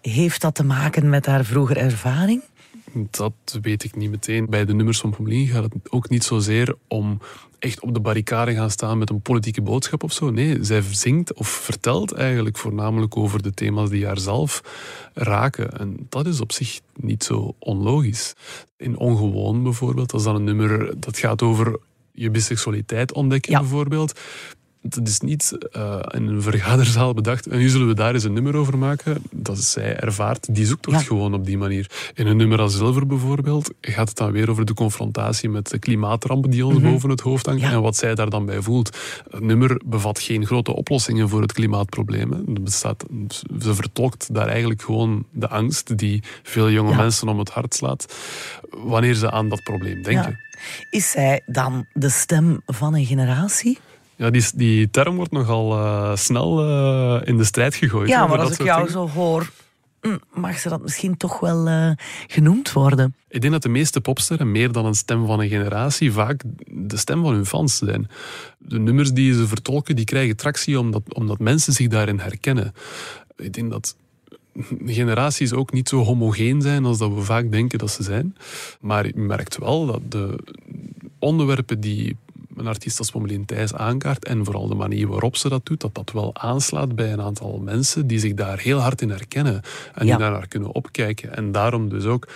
Heeft 0.00 0.40
dat 0.40 0.54
te 0.54 0.64
maken 0.64 1.08
met 1.08 1.26
haar 1.26 1.44
vroegere 1.44 1.80
ervaring? 1.80 2.42
Dat 3.10 3.58
weet 3.62 3.84
ik 3.84 3.96
niet 3.96 4.10
meteen. 4.10 4.46
Bij 4.50 4.64
de 4.64 4.74
nummers 4.74 5.00
van 5.00 5.10
Pommelien 5.10 5.46
gaat 5.48 5.62
het 5.62 5.90
ook 5.90 6.08
niet 6.08 6.24
zozeer 6.24 6.74
om 6.88 7.20
echt 7.58 7.80
op 7.80 7.94
de 7.94 8.00
barricade 8.00 8.54
gaan 8.54 8.70
staan 8.70 8.98
met 8.98 9.10
een 9.10 9.20
politieke 9.20 9.62
boodschap 9.62 10.02
of 10.02 10.12
zo. 10.12 10.30
Nee, 10.30 10.64
zij 10.64 10.82
zingt 10.90 11.34
of 11.34 11.48
vertelt 11.48 12.12
eigenlijk 12.12 12.58
voornamelijk 12.58 13.16
over 13.16 13.42
de 13.42 13.54
thema's 13.54 13.90
die 13.90 14.06
haar 14.06 14.18
zelf 14.18 14.62
raken. 15.14 15.78
En 15.78 16.06
dat 16.08 16.26
is 16.26 16.40
op 16.40 16.52
zich 16.52 16.80
niet 16.96 17.24
zo 17.24 17.54
onlogisch. 17.58 18.34
In 18.76 18.98
Ongewoon 18.98 19.62
bijvoorbeeld, 19.62 20.10
dat 20.10 20.20
is 20.20 20.26
dan 20.26 20.34
een 20.34 20.44
nummer 20.44 21.00
dat 21.00 21.18
gaat 21.18 21.42
over 21.42 21.78
je 22.12 22.30
biseksualiteit 22.30 23.12
ontdekken 23.12 23.52
Ja. 23.52 23.60
bijvoorbeeld. 23.60 24.20
Dat 24.84 25.08
is 25.08 25.20
niet 25.20 25.58
eh, 25.72 25.98
in 26.08 26.26
een 26.26 26.42
vergaderzaal 26.42 27.14
bedacht. 27.14 27.46
En 27.46 27.58
nu 27.58 27.68
zullen 27.68 27.86
we 27.86 27.94
daar 27.94 28.14
eens 28.14 28.24
een 28.24 28.32
nummer 28.32 28.56
over 28.56 28.78
maken. 28.78 29.22
Dat 29.30 29.58
zij 29.58 29.96
ervaart 29.96 30.54
die 30.54 30.66
zoektocht 30.66 31.00
Ja. 31.00 31.02
gewoon 31.06 31.34
op 31.34 31.44
die 31.46 31.58
manier. 31.58 31.90
In 32.14 32.26
een 32.26 32.36
nummer 32.36 32.60
als 32.60 32.76
Zilver 32.76 33.06
bijvoorbeeld 33.06 33.70
gaat 33.80 34.08
het 34.08 34.16
dan 34.18 34.32
weer 34.32 34.50
over 34.50 34.64
de 34.64 34.74
confrontatie 34.74 35.48
met 35.48 35.70
de 35.70 35.78
klimaatramp 35.78 36.50
die 36.50 36.66
ons 36.66 36.80
boven 36.80 37.10
het 37.10 37.20
hoofd 37.20 37.46
hangt 37.46 37.60
Mhm. 37.60 37.70
Ja. 37.70 37.76
en 37.76 37.82
wat 37.82 37.96
zij 37.96 38.14
daar 38.14 38.30
dan 38.30 38.46
bij 38.46 38.62
voelt. 38.62 38.96
Het 39.30 39.42
nummer 39.42 39.80
bevat 39.84 40.20
geen 40.20 40.46
grote 40.46 40.74
oplossingen 40.74 41.28
voor 41.28 41.42
het 41.42 41.52
klimaatprobleem. 41.52 42.30
hè. 42.32 42.38
Er 42.54 42.62
bestaat, 42.62 43.04
ze 43.60 43.74
vertolkt 43.74 44.34
daar 44.34 44.48
eigenlijk 44.48 44.82
gewoon 44.82 45.26
de 45.30 45.48
angst 45.48 45.98
die 45.98 46.22
veel 46.42 46.70
jonge 46.70 46.90
Ja. 46.90 46.96
mensen 46.96 47.28
om 47.28 47.38
het 47.38 47.50
hart 47.50 47.74
slaat 47.74 48.14
wanneer 48.70 49.14
ze 49.14 49.30
aan 49.30 49.48
dat 49.48 49.62
probleem 49.62 50.02
denken. 50.02 50.38
Is 50.90 51.10
zij 51.10 51.42
dan 51.46 51.86
de 51.92 52.08
stem 52.08 52.60
van 52.66 52.94
een 52.94 53.06
generatie? 53.06 53.78
Ja, 54.22 54.30
die, 54.30 54.44
die 54.54 54.90
term 54.90 55.16
wordt 55.16 55.32
nogal 55.32 55.72
eh, 55.72 56.16
snel 56.16 56.60
eh, 56.60 57.28
in 57.28 57.36
de 57.36 57.44
strijd 57.44 57.74
gegooid. 57.74 58.08
Ja, 58.08 58.26
maar 58.26 58.38
als 58.38 58.52
ik 58.52 58.62
jou 58.62 58.86
dingen. 58.86 58.92
zo 58.92 59.08
hoor, 59.18 59.50
hm, 60.00 60.16
mag 60.32 60.58
ze 60.58 60.68
dat 60.68 60.82
misschien 60.82 61.16
toch 61.16 61.40
wel 61.40 61.66
eh, 61.66 61.90
genoemd 62.26 62.72
worden? 62.72 63.14
Ik 63.28 63.40
denk 63.40 63.52
dat 63.52 63.62
de 63.62 63.68
meeste 63.68 64.00
popsterren 64.00 64.50
meer 64.50 64.72
dan 64.72 64.86
een 64.86 64.94
stem 64.94 65.26
van 65.26 65.40
een 65.40 65.48
generatie 65.48 66.12
vaak 66.12 66.42
de 66.66 66.96
stem 66.96 67.22
van 67.22 67.32
hun 67.32 67.46
fans 67.46 67.76
zijn. 67.76 68.10
De 68.58 68.78
nummers 68.78 69.12
die 69.12 69.34
ze 69.34 69.46
vertolken, 69.46 69.96
die 69.96 70.04
krijgen 70.04 70.36
tractie 70.36 70.78
omdat, 70.78 71.02
omdat 71.14 71.38
mensen 71.38 71.72
zich 71.72 71.88
daarin 71.88 72.18
herkennen. 72.18 72.74
Ik 73.36 73.52
denk 73.52 73.70
dat 73.70 73.96
generaties 74.86 75.52
ook 75.52 75.72
niet 75.72 75.88
zo 75.88 76.02
homogeen 76.02 76.62
zijn 76.62 76.84
als 76.84 76.98
dat 76.98 77.14
we 77.14 77.20
vaak 77.20 77.50
denken 77.50 77.78
dat 77.78 77.90
ze 77.90 78.02
zijn. 78.02 78.36
Maar 78.80 79.06
je 79.06 79.16
merkt 79.16 79.58
wel 79.58 79.86
dat 79.86 80.00
de 80.08 80.38
onderwerpen 81.18 81.80
die 81.80 82.16
een 82.56 82.66
artiest 82.66 82.98
als 82.98 83.10
Pommelien 83.10 83.44
Thijs 83.44 83.74
aankaart 83.74 84.24
en 84.24 84.44
vooral 84.44 84.68
de 84.68 84.74
manier 84.74 85.08
waarop 85.08 85.36
ze 85.36 85.48
dat 85.48 85.66
doet, 85.66 85.80
dat 85.80 85.94
dat 85.94 86.10
wel 86.12 86.34
aanslaat 86.36 86.94
bij 86.94 87.12
een 87.12 87.20
aantal 87.20 87.58
mensen 87.58 88.06
die 88.06 88.18
zich 88.18 88.34
daar 88.34 88.58
heel 88.58 88.78
hard 88.78 89.02
in 89.02 89.10
herkennen 89.10 89.62
en 89.94 90.06
Ja. 90.06 90.16
die 90.16 90.24
naar 90.24 90.32
haar 90.32 90.48
kunnen 90.48 90.74
opkijken. 90.74 91.36
En 91.36 91.52
daarom 91.52 91.88
dus 91.88 92.04
ook 92.04 92.28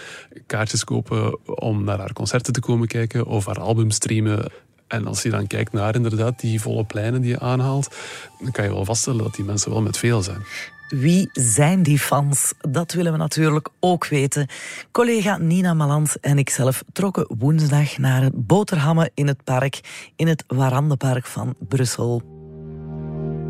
kaartjes 0.47 0.85
kopen 0.85 1.39
om 1.59 1.85
naar 1.85 1.99
haar 1.99 2.13
concerten 2.13 2.53
te 2.53 2.61
komen 2.61 2.87
kijken 2.89 3.27
of 3.27 3.47
haar 3.47 3.61
album 3.61 3.91
streamen. 3.91 4.51
En 4.89 5.07
als 5.07 5.23
je 5.23 5.31
dan 5.31 5.47
kijkt 5.47 5.73
naar 5.73 5.95
inderdaad 5.95 6.41
die 6.41 6.61
volle 6.61 6.85
pleinen 6.85 7.21
die 7.21 7.31
je 7.31 7.41
aanhaalt, 7.41 7.97
dan 8.41 8.53
kan 8.53 8.65
je 8.65 8.71
wel 8.71 8.85
vaststellen 8.85 9.23
dat 9.23 9.35
die 9.35 9.45
mensen 9.45 9.71
wel 9.71 9.83
met 9.83 9.99
veel 9.99 10.23
zijn. 10.23 10.43
Wie 10.89 11.29
zijn 11.33 11.83
die 11.83 11.99
fans? 11.99 12.53
Dat 12.61 12.93
willen 12.93 13.13
we 13.13 13.19
natuurlijk 13.19 13.69
ook 13.81 14.07
weten. 14.07 14.47
Collega 14.93 15.37
Nina 15.37 15.75
Maland 15.75 16.21
en 16.21 16.39
ikzelf 16.39 16.83
trokken 16.93 17.27
woensdag 17.39 17.99
naar 17.99 18.23
het 18.23 18.47
boterhammen 18.47 19.11
in 19.15 19.27
het 19.27 19.45
park, 19.45 19.81
in 20.17 20.27
het 20.27 20.45
Warandenpark 20.47 21.27
van 21.27 21.55
Brussel. 21.59 22.23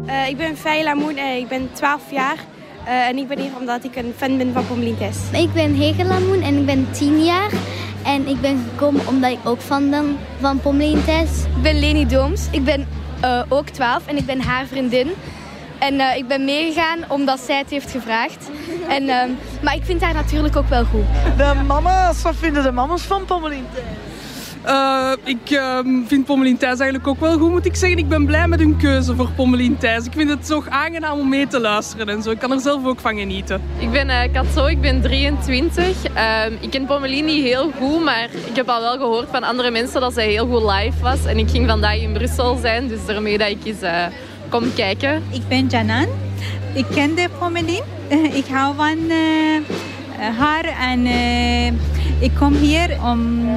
Eh, 0.07 0.29
ik 0.29 0.37
ben 0.37 0.57
Faye 0.57 0.85
Lamoen 0.85 1.17
en 1.17 1.37
ik 1.37 1.49
ben 1.49 1.69
12 1.73 2.11
jaar. 2.11 2.37
Eh, 2.85 3.07
en 3.07 3.17
ik 3.17 3.29
ben 3.29 3.39
hier 3.39 3.57
omdat 3.59 3.85
ik 3.85 3.97
een 3.97 4.13
fan 4.17 4.39
ben 4.39 4.53
van 4.53 4.67
Pommelien 4.67 4.97
Thijs. 4.97 5.17
Ik 5.33 5.53
ben 5.53 5.75
Hege 5.75 6.05
Lamoen 6.05 6.41
en 6.41 6.57
ik 6.57 6.67
ben 6.67 6.87
10 6.93 7.25
jaar. 7.25 7.51
En 8.07 8.27
ik 8.29 8.41
ben 8.41 8.65
gekomen 8.71 9.07
omdat 9.07 9.31
ik 9.31 9.39
ook 9.45 9.61
fan 9.61 9.91
ben 9.91 10.19
van 10.41 10.61
Pommelien 10.61 11.05
Thijs. 11.05 11.45
Ik 11.57 11.63
ben 11.63 11.79
Leni 11.79 12.07
Dooms. 12.07 12.49
Ik 12.51 12.65
ben 12.65 12.87
eh, 13.21 13.43
ook 13.49 13.69
12 13.69 14.07
en 14.07 14.17
ik 14.17 14.27
ben 14.27 14.41
haar 14.41 14.67
vriendin. 14.67 15.11
En 15.79 16.01
eh, 16.01 16.17
ik 16.17 16.29
ben 16.29 16.45
meegegaan 16.45 16.99
omdat 17.09 17.41
zij 17.41 17.59
het 17.59 17.71
heeft 17.71 17.91
gevraagd. 17.91 18.49
En, 18.89 19.09
ehm, 19.09 19.31
maar 19.63 19.75
ik 19.75 19.85
vind 19.85 20.03
haar 20.03 20.15
natuurlijk 20.15 20.57
ook 20.57 20.69
wel 20.69 20.85
goed. 20.85 21.05
De 21.37 21.55
mama's, 21.67 22.23
wat 22.23 22.35
vinden 22.37 22.63
de 22.63 22.73
mama's 22.73 23.03
van 23.03 23.25
Pommelien? 23.25 23.67
Eh, 24.67 25.13
ik 25.25 25.51
ehm, 25.51 26.05
vind 26.07 26.25
Pommelien 26.25 26.57
Thijs 26.57 26.79
eigenlijk 26.79 27.07
ook 27.07 27.21
wel 27.21 27.39
goed, 27.39 27.51
moet 27.51 27.67
ik 27.67 27.77
zeggen. 27.77 27.99
Ik 27.99 28.09
ben 28.09 28.27
blij 28.27 28.49
met 28.49 28.59
hun 28.59 28.77
keuze 28.77 29.15
voor 29.15 29.31
Pommelien 29.37 29.79
Thijs. 29.79 30.05
Ik 30.05 30.13
vind 30.13 30.31
het 30.31 30.47
zo 30.47 30.65
aangenaam 30.69 31.19
om 31.19 31.29
mee 31.29 31.47
te 31.47 31.61
luisteren 31.61 32.09
en 32.09 32.23
zo. 32.23 32.31
Ik 32.31 32.39
kan 32.39 32.53
er 32.53 32.61
zelf 32.61 32.87
ook 32.87 33.01
van 33.01 33.19
genieten. 33.19 33.63
Ik 33.79 33.91
ben 33.91 34.09
uh, 34.09 34.21
Katso, 34.33 34.67
ik 34.67 34.81
ben 34.81 35.03
23. 35.03 36.05
Ehm, 36.15 36.53
ik 36.61 36.71
ken 36.71 36.87
Pommelien 36.87 37.25
niet 37.25 37.43
heel 37.43 37.71
goed, 37.79 38.05
maar 38.05 38.29
ik 38.47 38.57
heb 38.57 38.69
al 38.69 38.81
wel 38.81 38.99
gehoord 38.99 39.29
van 39.31 39.43
andere 39.43 39.71
mensen 39.71 40.01
dat 40.01 40.15
zij 40.15 40.29
heel 40.29 40.47
goed 40.47 40.73
live 40.73 41.03
was. 41.03 41.25
En 41.25 41.39
ik 41.39 41.51
ging 41.51 41.69
vandaag 41.69 42.01
in 42.01 42.13
Brussel 42.13 42.57
zijn, 42.57 42.89
dus 42.89 43.07
daarmee 43.07 43.39
dat 43.39 43.49
ik 43.49 43.65
eens 43.65 43.81
eh, 43.81 44.07
kom 44.49 44.75
kijken. 44.75 45.23
Ik 45.31 45.49
ben 45.49 45.67
Janan. 45.67 46.07
Ik 46.75 46.87
ken 46.95 47.15
de 47.15 47.29
Pommelien. 47.39 47.83
Ik 48.41 48.47
hou 48.51 48.75
van 48.77 49.11
eh, 49.11 50.39
haar 50.39 50.65
en 50.65 51.07
eh, 51.07 51.96
ik 52.19 52.31
kom 52.39 52.55
hier 52.55 52.97
om 53.05 53.49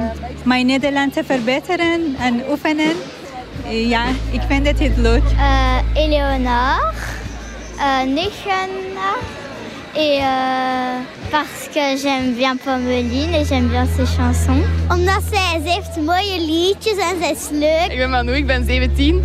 mijn 0.44 0.66
Nederlands 0.66 1.14
te 1.14 1.24
verbeteren 1.24 2.16
en 2.18 2.42
oefenen. 2.50 2.92
Eh, 3.66 3.88
ja, 3.88 4.04
ik 4.30 4.40
vind 4.48 4.66
het 4.66 4.78
heel 4.78 4.96
leuk. 4.96 5.22
Éléonore, 5.94 6.92
euh, 7.78 8.14
9 8.14 8.46
ans. 8.46 9.40
Et 9.94 10.20
euh, 10.20 11.00
parce 11.30 11.68
que 11.74 11.96
j'aime 11.96 12.34
bien 12.36 12.56
Pommeline 12.56 13.34
et 13.34 13.44
j'aime 13.44 13.68
bien 13.68 13.86
ses 13.86 14.14
chansons. 14.14 14.64
Omdat 14.88 15.22
zij, 15.30 15.60
ze 15.64 15.70
heeft 15.70 15.96
mooie 15.96 16.40
liedjes 16.40 16.96
en 16.96 17.18
zij 17.20 17.30
is 17.30 17.48
leuk. 17.50 17.90
Ik 17.90 17.96
ben 17.96 18.10
Manu, 18.10 18.32
ik 18.32 18.46
ben 18.46 18.64
17. 18.64 19.24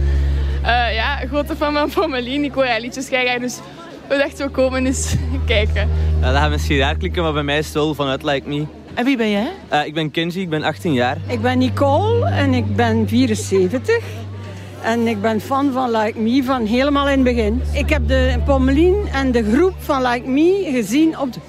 Eh, 0.64 0.94
ja, 0.96 1.16
grote 1.28 1.56
fan 1.56 1.74
van 1.74 1.90
Pommelien. 1.90 2.44
Ik 2.44 2.54
hoor 2.54 2.66
haar 2.66 2.80
liedjes 2.80 3.08
graag, 3.08 3.40
dus 3.40 3.60
we 4.08 4.18
dachten 4.18 4.46
we 4.46 4.52
komen 4.52 4.86
eens 4.86 5.16
kijken. 5.46 5.90
Ja, 6.22 6.32
dat 6.32 6.42
gaat 6.42 6.50
misschien 6.50 6.78
raar 6.78 6.96
klikken, 6.96 7.24
maar 7.24 7.34
bij 7.34 7.44
mij 7.44 7.58
is 7.58 7.66
het 7.66 7.74
wel 7.74 7.94
vanuit 7.94 8.24
Like 8.24 8.48
Me. 8.50 8.66
En 8.96 9.06
wie 9.06 9.18
ben 9.18 9.30
jij? 9.30 9.52
Eh, 9.68 9.86
ik 9.86 9.94
ben 9.94 10.12
Kenji, 10.12 10.42
ik 10.42 10.50
ben 10.50 10.64
18 10.64 10.94
jaar. 10.94 11.18
Ik 11.28 11.42
ben 11.42 11.58
Nicole 11.58 12.26
en 12.26 12.54
ik 12.54 12.76
ben 12.76 13.08
74. 13.08 14.04
En 14.84 15.08
ik 15.08 15.22
ben 15.22 15.42
fan 15.42 15.72
van 15.72 15.92
Like 15.92 16.20
Me 16.20 16.44
van 16.44 16.66
helemaal 16.66 17.10
in 17.10 17.26
het 17.26 17.36
begin. 17.36 17.62
Ik 17.74 17.90
heb 17.90 18.08
de 18.08 18.40
Pommelien 18.46 19.08
en 19.14 19.32
de 19.32 19.52
groep 19.54 19.74
van 19.78 20.02
Like 20.02 20.30
Me 20.30 20.70
gezien 20.72 21.20
op 21.20 21.34
de, 21.34 21.40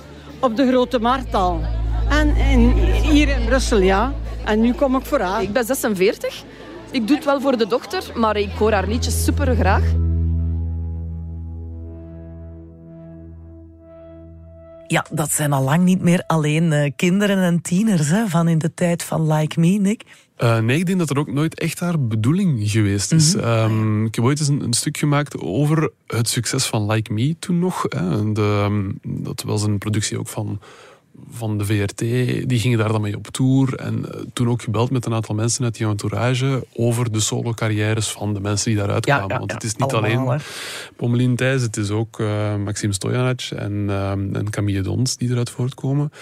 op 0.40 0.56
de 0.56 0.68
Grote 0.68 0.98
Markt 0.98 1.34
al. 1.34 1.60
En 2.08 2.36
in, 2.36 2.72
hier 3.02 3.28
in 3.28 3.44
Brussel, 3.44 3.78
ja. 3.78 4.12
En 4.44 4.60
nu 4.60 4.72
kom 4.72 4.96
ik 4.96 5.04
voor 5.04 5.20
haar. 5.20 5.42
Ik 5.42 5.52
ben 5.52 5.64
46. 5.64 6.44
Ik 6.90 7.06
doe 7.06 7.16
het 7.16 7.24
wel 7.24 7.40
voor 7.40 7.56
de 7.56 7.66
dochter, 7.66 8.02
maar 8.14 8.36
ik 8.36 8.50
hoor 8.58 8.72
haar 8.72 8.88
liedjes 8.88 9.24
super 9.24 9.54
graag. 9.54 10.05
Ja, 14.88 15.06
dat 15.10 15.32
zijn 15.32 15.52
al 15.52 15.62
lang 15.62 15.84
niet 15.84 16.02
meer 16.02 16.24
alleen 16.26 16.72
eh, 16.72 16.90
kinderen 16.96 17.38
en 17.38 17.62
tieners 17.62 18.08
hè, 18.08 18.26
van 18.26 18.48
in 18.48 18.58
de 18.58 18.74
tijd 18.74 19.02
van 19.02 19.32
Like 19.32 19.60
Me, 19.60 19.68
Nick. 19.68 20.02
Uh, 20.38 20.58
nee, 20.58 20.78
ik 20.78 20.86
denk 20.86 20.98
dat 20.98 21.10
er 21.10 21.18
ook 21.18 21.32
nooit 21.32 21.60
echt 21.60 21.80
haar 21.80 22.00
bedoeling 22.00 22.70
geweest 22.70 23.12
is. 23.12 23.34
Mhm. 23.34 23.46
um, 23.46 24.06
ik 24.06 24.14
heb 24.14 24.24
ooit 24.24 24.38
eens 24.38 24.48
een, 24.48 24.62
een, 24.62 24.72
stuk 24.72 24.96
gemaakt 24.96 25.38
over 25.38 25.90
het 26.06 26.28
succes 26.28 26.66
van 26.66 26.86
Like 26.90 27.12
Me 27.12 27.36
toen 27.38 27.58
nog. 27.58 27.82
Hè. 27.88 28.32
De, 28.32 28.62
um, 28.64 28.98
dat 29.02 29.42
was 29.42 29.62
een 29.62 29.78
productie 29.78 30.18
ook 30.18 30.28
van, 30.28 30.60
van 31.30 31.58
de 31.58 31.64
VRT. 31.64 31.99
Die 32.49 32.58
gingen 32.58 32.78
daar 32.78 32.92
dan 32.92 33.00
mee 33.00 33.16
op 33.16 33.26
tour. 33.26 33.75
En 33.75 33.99
uh, 33.99 34.20
toen 34.32 34.49
ook 34.49 34.62
gebeld 34.62 34.90
met 34.90 35.06
een 35.06 35.14
aantal 35.14 35.35
mensen 35.35 35.64
uit 35.64 35.76
die 35.76 35.87
entourage 35.87 36.66
over 36.75 37.12
de 37.12 37.20
solo-carrières 37.20 38.08
van 38.08 38.35
de 38.35 38.40
mensen 38.40 38.70
die 38.70 38.78
daaruit 38.78 39.04
kwamen. 39.04 39.28
Ja, 39.28 39.32
ja, 39.32 39.38
Want 39.38 39.52
het 39.52 39.64
is 39.64 39.75
niet 39.75 39.92
allemaal, 39.92 40.28
alleen 40.28 40.40
Pommelien 40.96 41.37
Thijs, 41.37 41.62
het 41.62 41.76
is 41.76 41.90
ook 41.90 42.18
uh, 42.18 42.56
Maxime 42.56 42.92
Stojanac 42.92 43.40
en, 43.40 43.73
um, 43.73 44.35
en 44.35 44.50
Camille 44.50 44.80
Dons 44.80 45.16
die 45.16 45.30
eruit 45.30 45.50
voortkomen. 45.50 46.12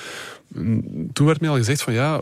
Toen 1.12 1.26
werd 1.26 1.40
mij 1.40 1.50
al 1.50 1.56
gezegd 1.56 1.82
van 1.82 1.92
ja, 1.92 2.20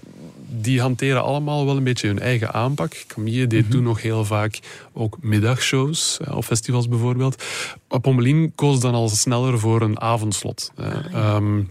die 0.60 0.80
hanteren 0.80 1.22
allemaal 1.22 1.66
wel 1.66 1.76
een 1.76 1.84
beetje 1.84 2.06
hun 2.06 2.18
eigen 2.18 2.52
aanpak. 2.52 3.04
Camille 3.06 3.46
deed 3.46 3.58
mm 3.58 3.64
-hmm. 3.64 3.70
toen 3.70 3.82
nog 3.82 4.02
heel 4.02 4.24
vaak 4.24 4.58
ook 4.92 5.16
middagshows, 5.20 6.18
op 6.30 6.44
festivals 6.44 6.88
bijvoorbeeld. 6.88 7.44
Maar 7.88 8.00
Pommelien 8.00 8.52
koos 8.54 8.80
dan 8.80 8.94
al 8.94 9.08
sneller 9.08 9.58
voor 9.58 9.82
een 9.82 10.00
avondslot. 10.00 10.72
Ah, 10.76 10.86
ja. 11.10 11.36
um, 11.36 11.70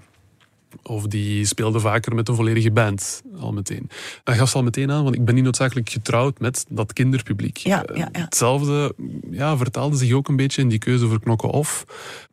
of 0.83 1.07
die 1.07 1.45
speelde 1.45 1.79
vaker 1.79 2.15
met 2.15 2.27
een 2.27 2.35
volledige 2.35 2.71
band, 2.71 3.21
al 3.39 3.53
meteen. 3.53 3.89
Dat 4.23 4.35
gaf 4.35 4.49
ze 4.49 4.55
al 4.55 4.63
meteen 4.63 4.91
aan, 4.91 5.03
want 5.03 5.15
ik 5.15 5.25
ben 5.25 5.35
niet 5.35 5.43
noodzakelijk 5.43 5.89
getrouwd 5.89 6.39
met 6.39 6.65
dat 6.69 6.93
kinderpubliek. 6.93 7.57
Ja, 7.57 7.83
ja, 7.93 8.09
ja. 8.11 8.21
Hetzelfde 8.21 8.95
ja, 9.31 9.57
vertaalde 9.57 9.97
zich 9.97 10.13
ook 10.13 10.27
een 10.27 10.35
beetje 10.35 10.61
in 10.61 10.69
die 10.69 10.79
keuze 10.79 11.07
voor 11.07 11.19
Knokken 11.19 11.49
Off. 11.49 11.85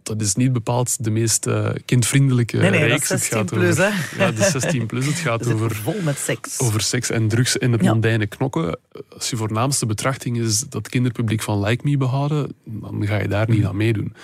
Dat 0.02 0.20
is 0.20 0.34
niet 0.34 0.52
bepaald 0.52 1.04
de 1.04 1.10
meest 1.10 1.46
uh, 1.46 1.70
kindvriendelijke 1.84 2.56
nee, 2.56 2.70
nee, 2.70 2.84
reeks. 2.84 3.08
Dat 3.08 3.18
is 3.18 3.28
16 3.28 3.38
het 3.38 3.50
gaat 3.50 3.58
plus, 3.58 3.70
over, 3.70 4.16
hè? 4.16 4.24
Ja, 4.24 4.30
de 4.30 4.44
16 4.44 4.86
plus. 4.86 5.06
Het 5.06 5.14
gaat 5.28 5.52
over, 5.52 5.74
vol 5.74 6.00
met 6.02 6.18
seks. 6.18 6.60
over 6.60 6.80
seks 6.80 7.10
en 7.10 7.28
drugs 7.28 7.56
in 7.56 7.72
het 7.72 7.82
mondaine 7.82 8.26
knokken. 8.26 8.78
Als 9.14 9.30
je 9.30 9.36
voornaamste 9.36 9.86
betrachting 9.86 10.38
is 10.38 10.64
dat 10.68 10.88
kinderpubliek 10.88 11.42
van 11.42 11.60
Like 11.60 11.88
Me 11.88 11.96
behouden, 11.96 12.54
dan 12.64 13.06
ga 13.06 13.16
je 13.16 13.28
daar 13.28 13.50
niet 13.50 13.64
aan 13.64 13.76
meedoen. 13.76 14.14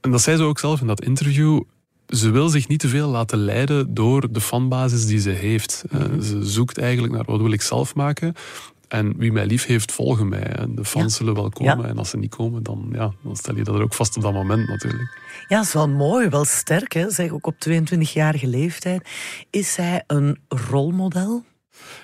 En 0.00 0.10
dat 0.10 0.22
zei 0.22 0.36
ze 0.36 0.42
ook 0.42 0.58
zelf 0.58 0.80
in 0.80 0.86
dat 0.86 1.04
interview 1.04 1.60
ze 2.08 2.30
wil 2.30 2.48
zich 2.48 2.68
niet 2.68 2.80
te 2.80 2.88
veel 2.88 3.08
laten 3.08 3.38
leiden 3.38 3.94
door 3.94 4.32
de 4.32 4.40
fanbasis 4.40 5.06
die 5.06 5.18
ze 5.18 5.30
heeft. 5.30 5.84
Eh, 5.90 6.00
ze 6.20 6.44
zoekt 6.44 6.78
eigenlijk 6.78 7.12
naar 7.12 7.24
wat 7.24 7.40
wil 7.40 7.52
ik 7.52 7.62
zelf 7.62 7.94
maken. 7.94 8.34
En 8.88 9.14
wie 9.16 9.32
mij 9.32 9.46
lief 9.46 9.66
heeft, 9.66 9.92
volgen 9.92 10.28
mij. 10.28 10.42
En 10.42 10.74
de 10.74 10.84
fans 10.84 11.16
zullen 11.16 11.34
wel 11.34 11.48
komen. 11.48 11.84
En 11.84 11.98
als 11.98 12.10
ze 12.10 12.16
niet 12.16 12.34
komen, 12.34 12.62
dan, 12.62 12.88
ja, 12.92 13.12
dan 13.22 13.36
stel 13.36 13.56
je 13.56 13.64
dat 13.64 13.74
er 13.74 13.82
ook 13.82 13.94
vast 13.94 14.16
op 14.16 14.22
dat 14.22 14.32
moment 14.32 14.68
natuurlijk. 14.68 15.18
Ja, 15.48 15.56
dat 15.56 15.64
is 15.64 15.72
wel 15.72 15.88
mooi, 15.88 16.28
wel 16.28 16.44
sterk. 16.44 16.92
Hè? 16.92 17.10
Zeg, 17.10 17.30
ook 17.30 17.46
op 17.46 17.54
22-jarige 17.68 18.46
leeftijd. 18.46 19.08
Is 19.50 19.72
zij 19.72 20.04
een 20.06 20.38
rolmodel? 20.48 21.44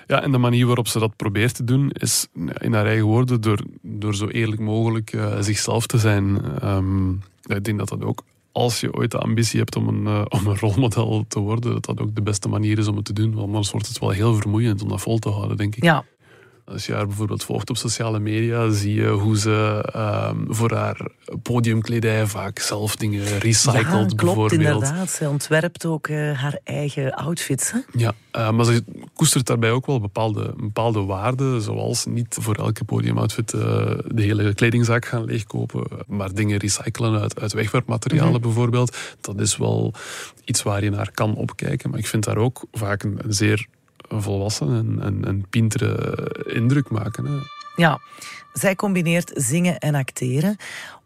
Ja, 0.07 0.21
en 0.21 0.31
de 0.31 0.37
manier 0.37 0.65
waarop 0.65 0.87
ze 0.87 0.99
dat 0.99 1.15
probeert 1.15 1.55
te 1.55 1.63
doen 1.63 1.91
is 1.91 2.27
in 2.57 2.73
haar 2.73 2.85
eigen 2.85 3.05
woorden 3.05 3.41
door, 3.41 3.59
door 3.81 4.15
zo 4.15 4.27
eerlijk 4.27 4.61
mogelijk 4.61 5.13
uh, 5.13 5.39
zichzelf 5.39 5.87
te 5.87 5.97
zijn. 5.97 6.41
Um, 6.63 7.21
ik 7.45 7.63
denk 7.63 7.77
dat 7.77 7.89
dat 7.89 8.03
ook, 8.03 8.23
als 8.55 8.79
je 8.79 8.93
ooit 8.93 9.11
de 9.11 9.17
ambitie 9.17 9.59
hebt 9.59 9.75
om 9.75 9.87
een, 9.87 10.03
uh, 10.03 10.25
om 10.29 10.47
een 10.47 10.57
rolmodel 10.57 11.25
te 11.27 11.39
worden, 11.39 11.73
dat 11.73 11.85
dat 11.85 11.99
ook 11.99 12.15
de 12.15 12.21
beste 12.21 12.49
manier 12.49 12.77
is 12.77 12.87
om 12.87 12.95
het 12.95 13.05
te 13.05 13.13
doen. 13.13 13.33
Want 13.33 13.45
anders 13.45 13.71
wordt 13.71 13.87
het 13.87 13.99
wel 13.99 14.09
heel 14.09 14.35
vermoeiend 14.35 14.81
om 14.81 14.87
dat 14.87 15.01
vol 15.01 15.17
te 15.17 15.29
houden, 15.29 15.57
denk 15.57 15.75
ik. 15.75 15.83
Ja, 15.83 16.05
als 16.65 16.85
je 16.85 16.93
haar 16.93 17.07
bijvoorbeeld 17.07 17.43
volgt 17.43 17.69
op 17.69 17.77
sociale 17.77 18.19
media, 18.19 18.69
zie 18.69 18.93
je 18.93 19.07
hoe 19.07 19.37
ze 19.37 19.85
um, 19.95 20.45
voor 20.49 20.73
haar 20.73 21.07
podiumkledij 21.41 22.25
vaak 22.25 22.59
zelf 22.59 22.95
dingen 22.95 23.39
recycelt. 23.39 23.75
Ja, 23.75 24.15
klopt 24.15 24.15
bijvoorbeeld. 24.15 24.51
inderdaad. 24.51 25.09
Ze 25.09 25.29
ontwerpt 25.29 25.85
ook 25.85 26.07
uh, 26.07 26.41
haar 26.41 26.59
eigen 26.63 27.13
outfits. 27.13 27.71
Hè? 27.71 27.79
Ja, 27.91 28.13
uh, 28.31 28.51
maar 28.51 28.65
ze 28.65 28.83
koestert 29.13 29.45
daarbij 29.45 29.71
ook 29.71 29.85
wel 29.85 29.99
bepaalde, 29.99 30.53
bepaalde 30.57 31.03
waarden. 31.03 31.61
Zoals 31.61 32.05
niet 32.05 32.37
voor 32.41 32.55
elke 32.55 32.83
podiumoutfit 32.83 33.53
uh, 33.53 33.61
de 34.07 34.21
hele 34.21 34.53
kledingzaak 34.53 35.05
gaan 35.05 35.25
leegkopen. 35.25 35.87
Maar 36.07 36.33
dingen 36.33 36.57
recyclen 36.57 37.21
uit, 37.21 37.39
uit 37.39 37.53
wegwerpmaterialen 37.53 38.27
mm 38.27 38.33
-hmm. 38.33 38.41
bijvoorbeeld. 38.41 38.97
Dat 39.21 39.39
is 39.39 39.57
wel 39.57 39.93
iets 40.45 40.63
waar 40.63 40.83
je 40.83 40.89
naar 40.89 41.11
kan 41.11 41.35
opkijken. 41.35 41.89
Maar 41.89 41.99
ik 41.99 42.07
vind 42.07 42.23
daar 42.23 42.37
ook 42.37 42.63
vaak 42.71 43.03
een, 43.03 43.19
een 43.23 43.33
zeer 43.33 43.67
volwassen 44.07 44.99
en, 45.01 45.25
en, 45.25 45.45
pintere 45.49 46.17
indruk 46.45 46.89
maken. 46.89 47.25
Hè. 47.25 47.37
Ja, 47.75 47.99
zij 48.53 48.75
combineert 48.75 49.31
zingen 49.33 49.77
en 49.77 49.95
acteren. 49.95 50.57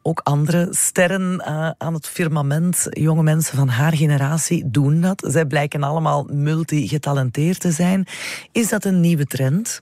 Ook 0.02 0.22
andere 0.24 0.68
sterren 0.72 1.44
uh, 1.48 1.70
aan 1.78 1.94
het 1.94 2.08
firmament, 2.08 2.88
jonge 2.90 3.24
mensen 3.24 3.58
van 3.58 3.68
haar 3.68 3.96
generatie, 3.96 4.70
doen 4.70 5.02
dat. 5.02 5.26
Zij 5.28 5.46
blijken 5.46 5.84
allemaal 5.84 6.28
multigetalenteerd 6.32 7.60
te 7.60 7.72
zijn. 7.72 8.08
Is 8.52 8.70
dat 8.70 8.86
een 8.86 9.00
nieuwe 9.00 9.26
trend? 9.26 9.82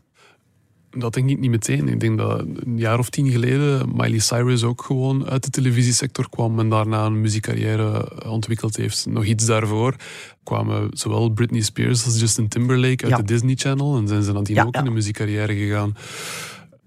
Dat 0.99 1.13
denk 1.13 1.29
ik 1.29 1.39
niet 1.39 1.49
meteen. 1.49 1.87
Ik 1.87 1.99
denk 1.99 2.17
dat 2.17 2.39
een 2.39 2.77
jaar 2.77 2.99
of 2.99 3.09
tien 3.09 3.29
geleden 3.31 3.89
Miley 3.95 4.19
Cyrus 4.19 4.63
ook 4.63 4.81
gewoon 4.83 5.25
uit 5.29 5.43
de 5.43 5.49
televisiesector 5.49 6.29
kwam 6.29 6.59
en 6.59 6.69
daarna 6.69 7.05
een 7.05 7.21
muziekcarrière 7.21 8.11
ontwikkeld 8.29 8.75
heeft. 8.75 9.05
Nog 9.09 9.25
iets 9.25 9.45
daarvoor 9.45 9.95
kwamen 10.43 10.89
zowel 10.93 11.29
Britney 11.29 11.61
Spears 11.61 12.05
als 12.05 12.19
Justin 12.19 12.47
Timberlake 12.47 13.03
uit 13.03 13.11
Ja. 13.11 13.17
de 13.17 13.23
Disney 13.23 13.55
Channel 13.55 13.97
en 13.97 14.07
zijn 14.07 14.23
ze 14.23 14.31
nadien 14.31 14.55
Ja, 14.55 14.63
ook 14.63 14.73
ja. 14.73 14.79
in 14.79 14.85
de 14.85 14.91
muziekcarrière 14.91 15.53
gegaan. 15.55 15.95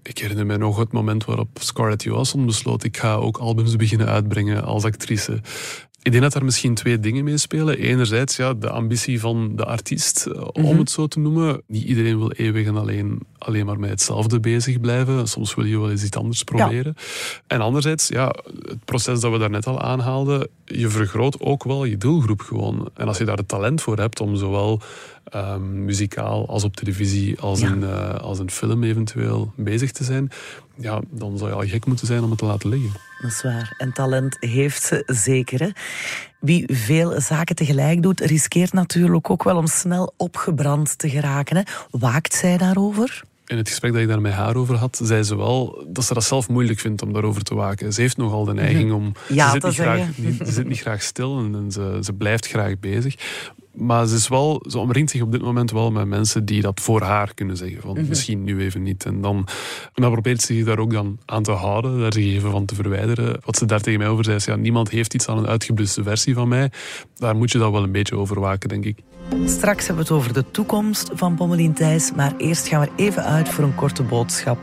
Ik 0.03 0.17
herinner 0.17 0.45
me 0.45 0.57
nog 0.57 0.77
het 0.77 0.91
moment 0.91 1.25
waarop 1.25 1.49
Scarlett 1.61 2.03
Johansson 2.03 2.45
besloot 2.45 2.83
ik 2.83 2.97
ga 2.97 3.13
ook 3.13 3.37
albums 3.37 3.75
beginnen 3.75 4.07
uitbrengen 4.07 4.63
als 4.63 4.83
actrice. 4.83 5.41
Ik 6.03 6.11
denk 6.11 6.23
dat 6.23 6.33
daar 6.33 6.43
misschien 6.45 6.73
twee 6.73 6.99
dingen 6.99 7.23
mee 7.23 7.37
spelen. 7.37 7.77
Enerzijds 7.77 8.35
ja, 8.35 8.53
de 8.53 8.69
ambitie 8.69 9.19
van 9.19 9.55
de 9.55 9.65
artiest, 9.65 10.25
eh, 10.25 10.47
om 10.51 10.63
Mhm. 10.63 10.77
het 10.77 10.89
zo 10.91 11.07
te 11.07 11.19
noemen. 11.19 11.61
Niet 11.67 11.83
iedereen 11.83 12.17
wil 12.17 12.31
eeuwig 12.31 12.67
en 12.67 12.77
alleen, 12.77 13.19
alleen 13.41 13.65
maar 13.65 13.79
met 13.79 13.89
hetzelfde 13.89 14.39
bezig 14.39 14.79
blijven. 14.79 15.27
Soms 15.27 15.55
wil 15.55 15.65
je 15.65 15.79
wel 15.79 15.91
eens 15.91 16.03
iets 16.03 16.17
anders 16.17 16.43
proberen. 16.43 16.95
En 17.47 17.61
anderzijds, 17.61 18.07
ja, 18.07 18.35
het 18.61 18.85
proces 18.85 19.19
dat 19.19 19.31
we 19.31 19.37
daarnet 19.37 19.67
al 19.67 19.81
aanhaalden, 19.81 20.47
je 20.65 20.89
vergroot 20.89 21.39
ook 21.39 21.63
wel 21.63 21.85
je 21.85 21.97
doelgroep 21.97 22.41
gewoon. 22.41 22.89
En 22.93 23.07
als 23.07 23.17
je 23.17 23.25
daar 23.25 23.37
het 23.37 23.47
talent 23.47 23.81
voor 23.81 23.97
hebt 23.97 24.19
om 24.19 24.35
zowel 24.35 24.81
ehm, 25.23 25.85
muzikaal 25.85 26.47
als 26.47 26.63
op 26.63 26.75
televisie, 26.75 27.39
als, 27.39 27.59
Ja. 27.59 27.67
in, 27.67 27.83
eh, 27.83 28.13
als 28.15 28.39
in 28.39 28.49
film 28.49 28.83
eventueel 28.83 29.53
bezig 29.55 29.91
te 29.91 30.03
zijn, 30.03 30.29
ja, 30.77 31.01
dan 31.09 31.37
zou 31.37 31.49
je 31.49 31.55
al 31.55 31.67
gek 31.67 31.85
moeten 31.85 32.07
zijn 32.07 32.23
om 32.23 32.29
het 32.29 32.39
te 32.39 32.45
laten 32.45 32.69
liggen. 32.69 32.91
Dat 33.21 33.31
is 33.31 33.41
waar. 33.43 33.75
En 33.77 33.93
talent 33.93 34.37
heeft 34.39 34.83
ze 34.83 35.03
zeker. 35.05 35.59
Hè? 35.59 35.69
Wie 36.39 36.63
veel 36.75 37.21
zaken 37.21 37.55
tegelijk 37.55 38.01
doet, 38.03 38.19
riskeert 38.19 38.73
natuurlijk 38.73 39.29
ook 39.29 39.43
wel 39.43 39.57
om 39.57 39.67
snel 39.67 40.13
opgebrand 40.17 40.97
te 40.97 41.09
geraken. 41.09 41.55
Hè? 41.55 41.63
Waakt 41.91 42.33
zij 42.33 42.57
daarover? 42.57 43.23
In 43.51 43.57
het 43.57 43.69
gesprek 43.69 43.91
dat 43.93 44.01
ik 44.01 44.07
daar 44.07 44.21
met 44.21 44.33
haar 44.33 44.55
over 44.55 44.75
had, 44.75 44.99
zei 45.03 45.23
ze 45.23 45.35
wel 45.37 45.85
dat 45.87 46.03
ze 46.03 46.13
dat 46.13 46.23
zelf 46.23 46.49
moeilijk 46.49 46.79
vindt 46.79 47.01
om 47.01 47.13
daarover 47.13 47.43
te 47.43 47.55
waken. 47.55 47.93
Ze 47.93 48.01
heeft 48.01 48.17
nogal 48.17 48.45
de 48.45 48.53
neiging 48.53 48.91
om... 48.91 49.11
Ja 49.29 49.45
ze, 49.45 49.51
zit 49.51 49.63
niet 49.63 49.75
graag, 49.75 50.07
ze 50.45 50.51
zit 50.51 50.67
niet 50.67 50.79
graag 50.79 51.01
stil 51.01 51.39
en, 51.39 51.55
en 51.55 51.71
ze, 51.71 51.97
ze 52.01 52.13
blijft 52.13 52.47
graag 52.47 52.79
bezig. 52.79 53.15
Maar 53.71 54.07
ze, 54.07 54.15
is 54.15 54.27
wel, 54.27 54.65
ze 54.69 54.79
omringt 54.79 55.11
zich 55.11 55.21
op 55.21 55.31
dit 55.31 55.41
moment 55.41 55.71
wel 55.71 55.91
met 55.91 56.07
mensen 56.07 56.45
die 56.45 56.61
dat 56.61 56.79
voor 56.79 57.01
haar 57.01 57.33
kunnen 57.33 57.57
zeggen. 57.57 57.81
Van, 57.81 57.97
Mhm. 57.97 58.07
Misschien 58.07 58.43
nu 58.43 58.61
even 58.61 58.83
niet. 58.83 59.05
En 59.05 59.21
dan, 59.21 59.35
en 59.93 60.01
dan 60.01 60.11
probeert 60.11 60.41
ze 60.41 60.53
zich 60.53 60.65
daar 60.65 60.79
ook 60.79 60.91
dan 60.91 61.19
aan 61.25 61.43
te 61.43 61.51
houden, 61.51 61.99
daar 61.99 62.13
zich 62.13 62.25
even 62.25 62.51
van 62.51 62.65
te 62.65 62.75
verwijderen. 62.75 63.39
Wat 63.45 63.57
ze 63.57 63.65
daar 63.65 63.81
tegen 63.81 63.99
mij 63.99 64.07
over 64.07 64.23
zei, 64.23 64.35
is 64.35 64.45
ja, 64.45 64.55
niemand 64.55 64.89
heeft 64.89 65.13
iets 65.13 65.27
aan 65.27 65.37
een 65.37 65.47
uitgebluste 65.47 66.03
versie 66.03 66.33
van 66.33 66.47
mij. 66.47 66.71
Daar 67.15 67.35
moet 67.35 67.51
je 67.51 67.57
dan 67.57 67.71
wel 67.71 67.83
een 67.83 67.91
beetje 67.91 68.15
over 68.17 68.39
waken, 68.39 68.69
denk 68.69 68.85
ik. 68.85 68.97
Straks 69.45 69.87
hebben 69.87 70.05
we 70.05 70.13
het 70.13 70.21
over 70.21 70.33
de 70.33 70.51
toekomst 70.51 71.09
van 71.13 71.35
Pommelien 71.35 71.73
Thijs, 71.73 72.11
maar 72.11 72.33
eerst 72.37 72.67
gaan 72.67 72.81
we 72.81 72.89
even 72.95 73.23
uit 73.23 73.49
voor 73.49 73.63
een 73.63 73.75
korte 73.75 74.03
boodschap. 74.03 74.57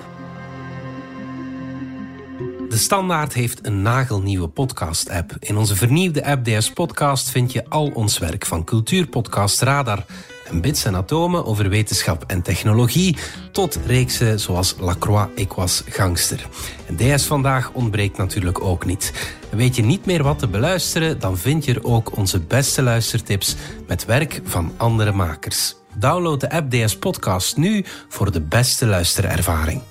De 2.68 2.77
Standaard 2.77 3.33
heeft 3.33 3.66
een 3.66 3.83
nagelnieuwe 3.83 4.49
podcast-app. 4.49 5.37
In 5.38 5.57
onze 5.57 5.77
vernieuwde 5.77 6.25
app 6.25 6.44
DS 6.44 6.73
Podcast 6.73 7.31
vind 7.31 7.53
je 7.53 7.68
al 7.68 7.90
ons 7.94 8.18
werk 8.18 8.47
van 8.47 8.64
cultuurpodcast 8.64 9.61
Radar 9.61 10.05
en 10.49 10.61
bits 10.61 10.85
en 10.85 10.97
atomen 10.97 11.45
over 11.45 11.69
wetenschap 11.69 12.25
en 12.27 12.43
technologie 12.43 13.17
tot 13.53 13.79
reeksen 13.87 14.41
zoals 14.41 14.75
Lacroix 14.81 15.29
Ik 15.35 15.53
was 15.53 15.83
gangster. 15.89 16.47
En 16.87 16.97
DS 16.97 17.27
Vandaag 17.27 17.71
ontbreekt 17.73 18.17
natuurlijk 18.17 18.61
ook 18.61 18.85
niet. 18.85 19.13
Weet 19.51 19.77
je 19.77 19.83
niet 19.83 20.07
meer 20.07 20.23
wat 20.23 20.39
te 20.39 20.49
beluisteren, 20.49 21.21
dan 21.21 21.39
vind 21.39 21.65
je 21.65 21.75
er 21.75 21.85
ook 21.85 22.17
onze 22.17 22.41
beste 22.41 22.83
luistertips 22.83 23.57
met 23.87 24.05
werk 24.05 24.41
van 24.45 24.73
andere 24.77 25.13
makers. 25.13 25.77
Download 25.95 26.41
de 26.41 26.51
app 26.51 26.71
DS 26.71 26.99
Podcast 26.99 27.57
nu 27.57 27.85
voor 28.09 28.33
de 28.33 28.41
beste 28.41 28.87
luisterervaring. 28.87 29.83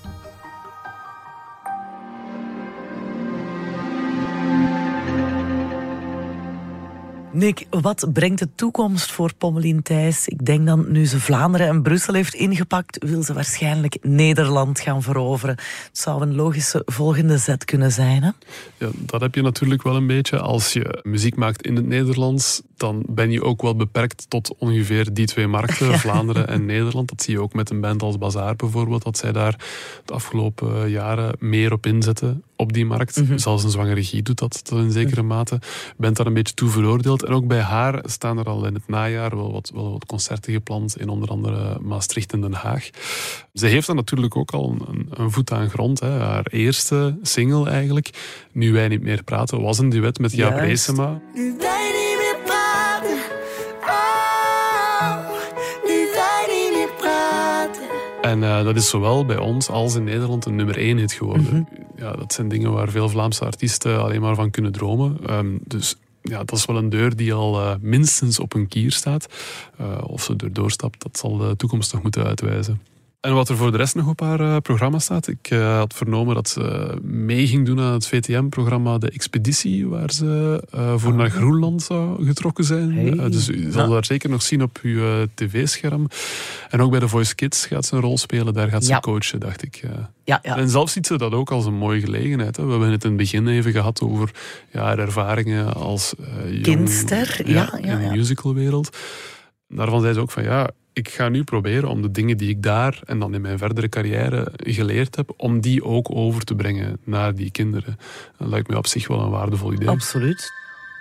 Nick, 7.37 7.65
wat 7.69 8.09
brengt 8.13 8.39
de 8.39 8.49
toekomst 8.55 9.11
voor 9.11 9.33
Pommelien 9.37 9.81
Thijs? 9.81 10.27
Ik 10.27 10.45
denk 10.45 10.65
dan 10.65 10.91
nu 10.91 11.05
ze 11.05 11.19
Vlaanderen 11.19 11.67
en 11.67 11.81
Brussel 11.81 12.13
heeft 12.13 12.33
ingepakt, 12.33 13.03
wil 13.05 13.23
ze 13.23 13.33
waarschijnlijk 13.33 13.97
Nederland 14.01 14.79
gaan 14.79 15.01
veroveren. 15.01 15.55
Het 15.55 15.97
zou 15.97 16.21
een 16.21 16.35
logische 16.35 16.81
volgende 16.85 17.37
zet 17.37 17.65
kunnen 17.65 17.91
zijn, 17.91 18.23
hè? 18.23 18.31
Ja, 18.77 18.89
dat 18.93 19.21
heb 19.21 19.35
je 19.35 19.41
natuurlijk 19.41 19.83
wel 19.83 19.95
een 19.95 20.07
beetje. 20.07 20.39
Als 20.39 20.73
je 20.73 20.99
muziek 21.03 21.35
maakt 21.35 21.65
in 21.65 21.75
het 21.75 21.85
Nederlands, 21.85 22.61
dan 22.77 23.03
ben 23.09 23.31
je 23.31 23.43
ook 23.43 23.61
wel 23.61 23.75
beperkt 23.75 24.29
tot 24.29 24.55
ongeveer 24.57 25.13
die 25.13 25.25
twee 25.25 25.47
markten, 25.47 25.99
Vlaanderen 25.99 26.47
en 26.47 26.65
Nederland. 26.65 27.09
Dat 27.09 27.21
zie 27.21 27.33
je 27.33 27.41
ook 27.41 27.53
met 27.53 27.69
een 27.69 27.81
band 27.81 28.01
als 28.01 28.17
Bazaar 28.17 28.55
bijvoorbeeld, 28.55 29.03
dat 29.03 29.17
zij 29.17 29.31
daar 29.31 29.55
de 30.05 30.13
afgelopen 30.13 30.89
jaren 30.89 31.35
meer 31.39 31.71
op 31.73 31.85
inzetten 31.85 32.43
op 32.57 32.73
die 32.73 32.85
markt. 32.85 33.21
Zelfs 33.35 33.63
een 33.63 33.69
zwangere 33.69 33.95
regie 33.95 34.21
doet 34.21 34.39
dat 34.39 34.63
tot 34.63 34.77
een 34.79 34.91
zekere 34.91 35.21
mate. 35.21 35.59
Je 35.61 35.93
bent 35.97 36.17
daar 36.17 36.25
een 36.25 36.33
beetje 36.33 36.53
toe 36.53 36.69
veroordeeld. 36.69 37.23
En 37.23 37.33
ook 37.33 37.47
bij 37.47 37.61
haar 37.61 38.03
staan 38.05 38.37
er 38.37 38.45
al 38.45 38.65
in 38.65 38.73
het 38.73 38.87
najaar 38.87 39.35
wel 39.35 39.51
wat, 39.51 39.71
wel 39.73 39.91
wat 39.91 40.05
concerten 40.05 40.53
gepland 40.53 40.97
in 40.97 41.09
onder 41.09 41.29
andere 41.29 41.79
Maastricht 41.81 42.33
en 42.33 42.41
Den 42.41 42.53
Haag. 42.53 42.89
Ze 43.53 43.67
heeft 43.67 43.87
dan 43.87 43.95
natuurlijk 43.95 44.35
ook 44.35 44.51
al 44.51 44.75
een, 44.87 45.07
een 45.09 45.31
voet 45.31 45.51
aan 45.51 45.69
grond. 45.69 45.99
Hè. 45.99 46.09
Haar 46.09 46.45
eerste 46.45 47.17
single 47.21 47.69
eigenlijk, 47.69 48.09
Nu 48.51 48.73
wij 48.73 48.87
niet 48.87 49.01
meer 49.01 49.23
praten, 49.23 49.61
was 49.61 49.77
een 49.77 49.89
duet 49.89 50.19
met 50.19 50.31
Jaap. 50.31 50.59
Reesema. 50.59 51.21
Nu 51.33 51.55
wij 51.57 51.91
niet 51.91 52.17
meer 52.17 52.37
praten. 52.45 53.17
Oh, 53.81 55.29
nu 55.85 56.07
wij 56.13 56.45
niet 56.47 56.77
meer 56.77 56.89
praten. 56.97 57.81
En 58.21 58.43
eh, 58.43 58.63
dat 58.63 58.75
is 58.75 58.89
zowel 58.89 59.25
bij 59.25 59.37
ons 59.37 59.69
als 59.69 59.95
in 59.95 60.03
Nederland 60.03 60.45
een 60.45 60.55
nummer 60.55 60.77
één 60.77 60.97
hit 60.97 61.11
geworden. 61.11 61.67
Ja, 61.97 62.11
dat 62.11 62.33
zijn 62.33 62.47
dingen 62.47 62.71
waar 62.71 62.89
veel 62.89 63.09
Vlaamse 63.09 63.45
artiesten 63.45 64.01
alleen 64.01 64.21
maar 64.21 64.35
van 64.35 64.49
kunnen 64.49 64.71
dromen. 64.71 65.17
Ehm, 65.25 65.57
dus 65.63 65.95
ja, 66.21 66.43
dat 66.43 66.57
is 66.57 66.65
wel 66.65 66.77
een 66.77 66.89
deur 66.89 67.15
die 67.15 67.33
al 67.33 67.61
eh, 67.61 67.75
minstens 67.81 68.39
op 68.39 68.53
een 68.53 68.67
kier 68.67 68.91
staat. 68.91 69.27
Eh, 69.77 69.97
of 70.03 70.23
ze 70.23 70.33
er 70.37 70.53
doorstapt, 70.53 71.01
dat 71.03 71.17
zal 71.17 71.37
de 71.37 71.55
toekomst 71.55 71.93
nog 71.93 72.01
moeten 72.01 72.25
uitwijzen. 72.25 72.81
En 73.27 73.33
wat 73.33 73.49
er 73.49 73.57
voor 73.57 73.71
de 73.71 73.77
rest 73.77 73.95
nog 73.95 74.07
op 74.07 74.19
haar 74.19 74.39
uh, 74.41 74.57
programma 74.57 74.99
staat. 74.99 75.27
Ik 75.27 75.49
uh, 75.49 75.77
had 75.77 75.93
vernomen 75.93 76.35
dat 76.35 76.49
ze 76.49 76.97
mee 77.03 77.47
ging 77.47 77.65
doen 77.65 77.79
aan 77.79 77.93
het 77.93 78.07
VTM-programma 78.07 78.97
De 78.97 79.09
Expeditie, 79.09 79.87
waar 79.87 80.11
ze 80.11 80.63
uh, 80.75 80.93
voor 80.97 81.13
naar 81.13 81.29
Groenland 81.29 81.81
zou 81.81 82.25
getrokken 82.25 82.63
zijn. 82.63 82.93
Hey. 82.93 83.29
dus 83.29 83.49
u 83.49 83.71
zal 83.71 83.83
Ja. 83.83 83.89
daar 83.89 84.05
zeker 84.05 84.29
nog 84.29 84.41
zien 84.41 84.61
op 84.61 84.79
uw 84.81 85.25
tv-scherm. 85.33 86.07
En 86.69 86.81
ook 86.81 86.91
bij 86.91 86.99
de 86.99 87.07
Voice 87.07 87.35
Kids 87.35 87.65
gaat 87.65 87.85
ze 87.85 87.95
een 87.95 88.01
rol 88.01 88.17
spelen. 88.17 88.53
Daar 88.53 88.69
gaat 88.69 88.83
ze 88.83 88.91
Ja. 88.91 88.99
coachen, 88.99 89.39
dacht 89.39 89.63
ik. 89.63 89.83
Ja. 90.23 90.41
En 90.41 90.69
zelf 90.69 90.89
ziet 90.89 91.07
ze 91.07 91.17
dat 91.17 91.31
ook 91.31 91.51
als 91.51 91.65
een 91.65 91.77
mooie 91.77 91.99
gelegenheid. 91.99 92.55
Hè. 92.57 92.63
We 92.63 92.69
hebben 92.71 92.91
het 92.91 93.03
in 93.03 93.09
het 93.09 93.19
begin 93.19 93.47
even 93.47 93.71
gehad 93.71 94.01
over 94.01 94.31
ja, 94.71 94.81
haar 94.83 94.99
ervaringen 94.99 95.73
als 95.73 96.13
eh, 96.15 96.51
jong, 96.51 96.61
Kindster, 96.61 97.41
ja, 97.45 97.79
ja, 97.81 97.97
in 97.97 98.09
de 98.09 98.15
musicalwereld. 98.15 98.97
Daarvan 99.67 100.01
zei 100.01 100.13
ze 100.13 100.19
ook 100.19 100.31
van 100.31 100.43
ja, 100.43 100.69
ik 100.97 101.09
ga 101.09 101.29
nu 101.29 101.43
proberen 101.43 101.89
om 101.89 102.01
de 102.01 102.11
dingen 102.11 102.37
die 102.37 102.49
ik 102.49 102.63
daar 102.63 102.99
en 103.05 103.19
dan 103.19 103.33
in 103.33 103.41
mijn 103.41 103.57
verdere 103.57 103.89
carrière 103.89 104.51
geleerd 104.55 105.15
heb, 105.15 105.33
om 105.37 105.61
die 105.61 105.83
ook 105.83 106.15
over 106.15 106.43
te 106.43 106.55
brengen 106.55 106.99
naar 107.03 107.35
die 107.35 107.51
kinderen. 107.51 107.97
Dat 108.37 108.47
lijkt 108.47 108.67
me 108.67 108.77
op 108.77 108.87
zich 108.87 109.07
wel 109.07 109.21
een 109.21 109.29
waardevol 109.29 109.73
idee. 109.73 109.89
Absoluut. 109.89 110.51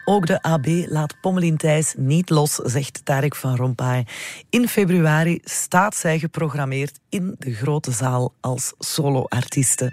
Ook 0.04 0.26
de 0.26 0.42
AB 0.42 0.66
laat 0.66 1.20
Pommelien 1.20 1.56
Thijs 1.56 1.94
niet 1.98 2.30
los, 2.30 2.54
zegt 2.54 3.00
Tarek 3.04 3.36
van 3.36 3.56
Rompuy. 3.56 4.06
In 4.50 4.68
februari 4.68 5.40
staat 5.44 5.96
zij 5.96 6.18
geprogrammeerd 6.18 6.98
in 7.08 7.34
de 7.38 7.54
grote 7.54 7.90
zaal 7.90 8.32
als 8.40 8.72
soloartieste. 8.78 9.92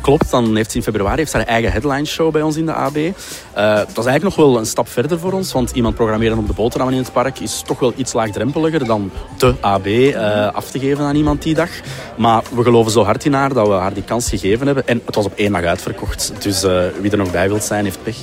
Klopt, 0.00 0.30
dan 0.30 0.56
heeft 0.56 0.70
ze 0.70 0.76
in 0.76 0.82
februari 0.82 1.16
heeft 1.16 1.32
haar 1.32 1.42
eigen 1.42 1.72
headline 1.72 2.04
show 2.04 2.32
bij 2.32 2.42
ons 2.42 2.56
in 2.56 2.66
de 2.66 2.72
AB. 2.72 2.96
Eh, 2.96 3.12
dat 3.76 3.98
is 3.98 4.04
eigenlijk 4.06 4.22
nog 4.22 4.36
wel 4.36 4.58
een 4.58 4.66
stap 4.66 4.88
verder 4.88 5.18
voor 5.18 5.32
ons, 5.32 5.52
want 5.52 5.70
iemand 5.70 5.94
programmeren 5.94 6.38
op 6.38 6.46
de 6.46 6.52
boterhammen 6.52 6.96
in 6.96 7.02
het 7.02 7.12
park 7.12 7.38
is 7.38 7.62
toch 7.66 7.78
wel 7.78 7.92
iets 7.96 8.12
laagdrempeliger 8.12 8.86
dan 8.86 9.10
de 9.38 9.54
AB 9.60 9.86
eh, 9.86 10.54
af 10.54 10.70
te 10.70 10.78
geven 10.78 11.04
aan 11.04 11.16
iemand 11.16 11.42
die 11.42 11.54
dag. 11.54 11.70
Maar 12.16 12.42
we 12.54 12.62
geloven 12.62 12.92
zo 12.92 13.04
hard 13.04 13.24
in 13.24 13.32
haar 13.32 13.54
dat 13.54 13.66
we 13.66 13.72
haar 13.72 13.94
die 13.94 14.02
kans 14.02 14.28
gegeven 14.28 14.66
hebben. 14.66 14.86
En 14.86 15.02
het 15.04 15.14
was 15.14 15.26
op 15.26 15.34
één 15.36 15.52
dag 15.52 15.64
uitverkocht, 15.64 16.32
dus 16.42 16.62
eh, 16.62 16.84
wie 17.00 17.10
er 17.10 17.18
nog 17.18 17.30
bij 17.30 17.48
wilt 17.48 17.64
zijn, 17.64 17.84
heeft 17.84 18.02
pech. 18.02 18.16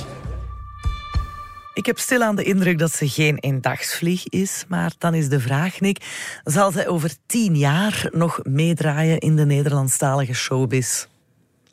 Ik 1.74 1.86
heb 1.86 1.98
stilaan 1.98 2.36
de 2.36 2.42
indruk 2.42 2.78
dat 2.78 2.92
ze 2.92 3.08
geen 3.08 3.38
eendagsvlieg 3.38 4.28
is, 4.28 4.64
maar 4.68 4.92
dan 4.98 5.14
is 5.14 5.28
de 5.28 5.40
vraag, 5.40 5.80
Nick, 5.80 5.98
zal 6.44 6.72
zij 6.72 6.88
over 6.88 7.10
tien 7.26 7.56
jaar 7.56 8.08
nog 8.12 8.40
meedraaien 8.42 9.18
in 9.18 9.36
de 9.36 9.46
Nederlandstalige 9.46 10.34
showbiz? 10.34 11.06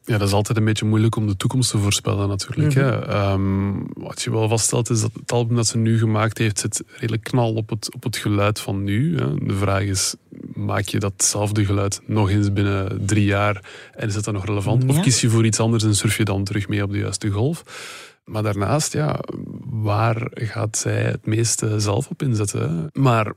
Ja, 0.05 0.17
dat 0.17 0.27
is 0.27 0.33
altijd 0.33 0.57
een 0.57 0.65
beetje 0.65 0.85
moeilijk 0.85 1.15
om 1.15 1.27
de 1.27 1.37
toekomst 1.37 1.71
te 1.71 1.77
voorspellen 1.77 2.27
natuurlijk. 2.27 2.75
Mhm. 2.75 2.83
hè. 2.83 3.05
Ehm, 3.05 3.73
wat 3.93 4.21
je 4.21 4.31
wel 4.31 4.47
vaststelt 4.47 4.89
is 4.89 5.01
dat 5.01 5.11
het 5.13 5.31
album 5.31 5.55
dat 5.55 5.67
ze 5.67 5.77
nu 5.77 5.97
gemaakt 5.97 6.37
heeft, 6.37 6.59
zit 6.59 6.83
redelijk 6.87 7.23
knal 7.23 7.53
op 7.53 7.69
het, 7.69 7.93
op 7.93 8.03
het 8.03 8.17
geluid 8.17 8.59
van 8.59 8.83
nu. 8.83 9.17
Hè. 9.17 9.35
De 9.35 9.55
vraag 9.55 9.81
is, 9.81 10.15
maak 10.53 10.85
je 10.85 10.99
datzelfde 10.99 11.65
geluid 11.65 12.01
nog 12.05 12.29
eens 12.29 12.53
binnen 12.53 13.05
drie 13.05 13.25
jaar 13.25 13.61
en 13.95 14.07
is 14.07 14.15
het 14.15 14.25
dan 14.25 14.33
nog 14.33 14.45
relevant? 14.45 14.85
Of 14.85 14.99
kies 14.99 15.21
je 15.21 15.29
voor 15.29 15.45
iets 15.45 15.59
anders 15.59 15.83
en 15.83 15.95
surf 15.95 16.17
je 16.17 16.25
dan 16.25 16.43
terug 16.43 16.67
mee 16.67 16.83
op 16.83 16.91
de 16.91 16.97
juiste 16.97 17.29
golf? 17.29 17.63
Maar 18.25 18.43
daarnaast, 18.43 18.93
ja, 18.93 19.19
waar 19.63 20.27
gaat 20.33 20.77
zij 20.77 21.01
het 21.01 21.25
meeste 21.25 21.79
zelf 21.79 22.09
op 22.09 22.21
inzetten? 22.21 22.89
Maar 22.93 23.33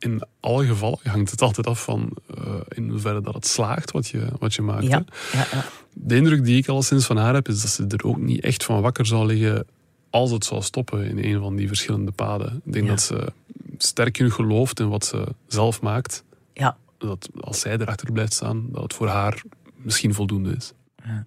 in 0.00 0.22
alle 0.40 0.66
gevallen 0.66 0.98
hangt 1.02 1.30
het 1.30 1.42
altijd 1.42 1.66
af 1.66 1.82
van 1.82 2.16
eh, 2.36 2.54
in 2.68 2.88
hoeverre 2.88 3.20
dat 3.20 3.34
het 3.34 3.46
slaagt 3.46 3.90
wat 3.90 4.08
je, 4.08 4.26
wat 4.38 4.54
je 4.54 4.62
maakt. 4.62 4.86
Ja, 4.86 5.04
ja, 5.32 5.46
ja. 5.52 5.64
De 5.92 6.16
indruk 6.16 6.44
die 6.44 6.56
ik 6.56 6.68
alleszins 6.68 7.06
van 7.06 7.16
haar 7.16 7.34
heb, 7.34 7.48
is 7.48 7.60
dat 7.60 7.70
ze 7.70 7.86
er 7.86 8.04
ook 8.04 8.18
niet 8.18 8.40
echt 8.40 8.64
van 8.64 8.80
wakker 8.80 9.06
zou 9.06 9.26
liggen 9.26 9.66
als 10.10 10.30
het 10.30 10.44
zou 10.44 10.62
stoppen 10.62 11.04
in 11.04 11.24
een 11.24 11.40
van 11.40 11.56
die 11.56 11.66
verschillende 11.66 12.10
paden. 12.10 12.62
Ik 12.64 12.72
denk 12.72 12.88
dat 12.88 13.02
ze 13.02 13.32
sterk 13.78 14.16
genoeg 14.16 14.34
gelooft 14.34 14.80
in 14.80 14.88
wat 14.88 15.04
ze 15.04 15.26
zelf 15.46 15.80
maakt. 15.80 16.24
Ja. 16.52 16.76
Dat 16.98 17.28
als 17.40 17.60
zij 17.60 17.72
erachter 17.78 18.12
blijft 18.12 18.32
staan, 18.32 18.66
dat 18.70 18.82
het 18.82 18.94
voor 18.94 19.08
haar 19.08 19.42
misschien 19.76 20.14
voldoende 20.14 20.56
is. 20.56 20.72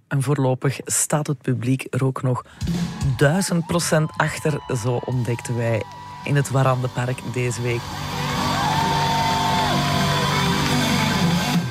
En 0.07 0.21
voorlopig 0.21 0.79
staat 0.85 1.27
het 1.27 1.41
publiek 1.41 1.87
er 1.89 2.05
ook 2.05 2.21
nog 2.21 2.45
duizend 3.17 3.65
procent 3.65 4.11
achter, 4.17 4.59
zo 4.83 5.01
ontdekten 5.05 5.55
wij 5.55 5.83
in 6.23 6.35
het 6.35 6.49
Warandenpark 6.49 7.19
deze 7.33 7.61
week. 7.61 7.81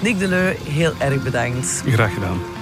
Nick 0.03 0.19
Deleu, 0.19 0.55
heel 0.69 0.93
erg 0.99 1.23
bedankt. 1.23 1.83
Graag 1.87 2.15
gedaan. 2.15 2.62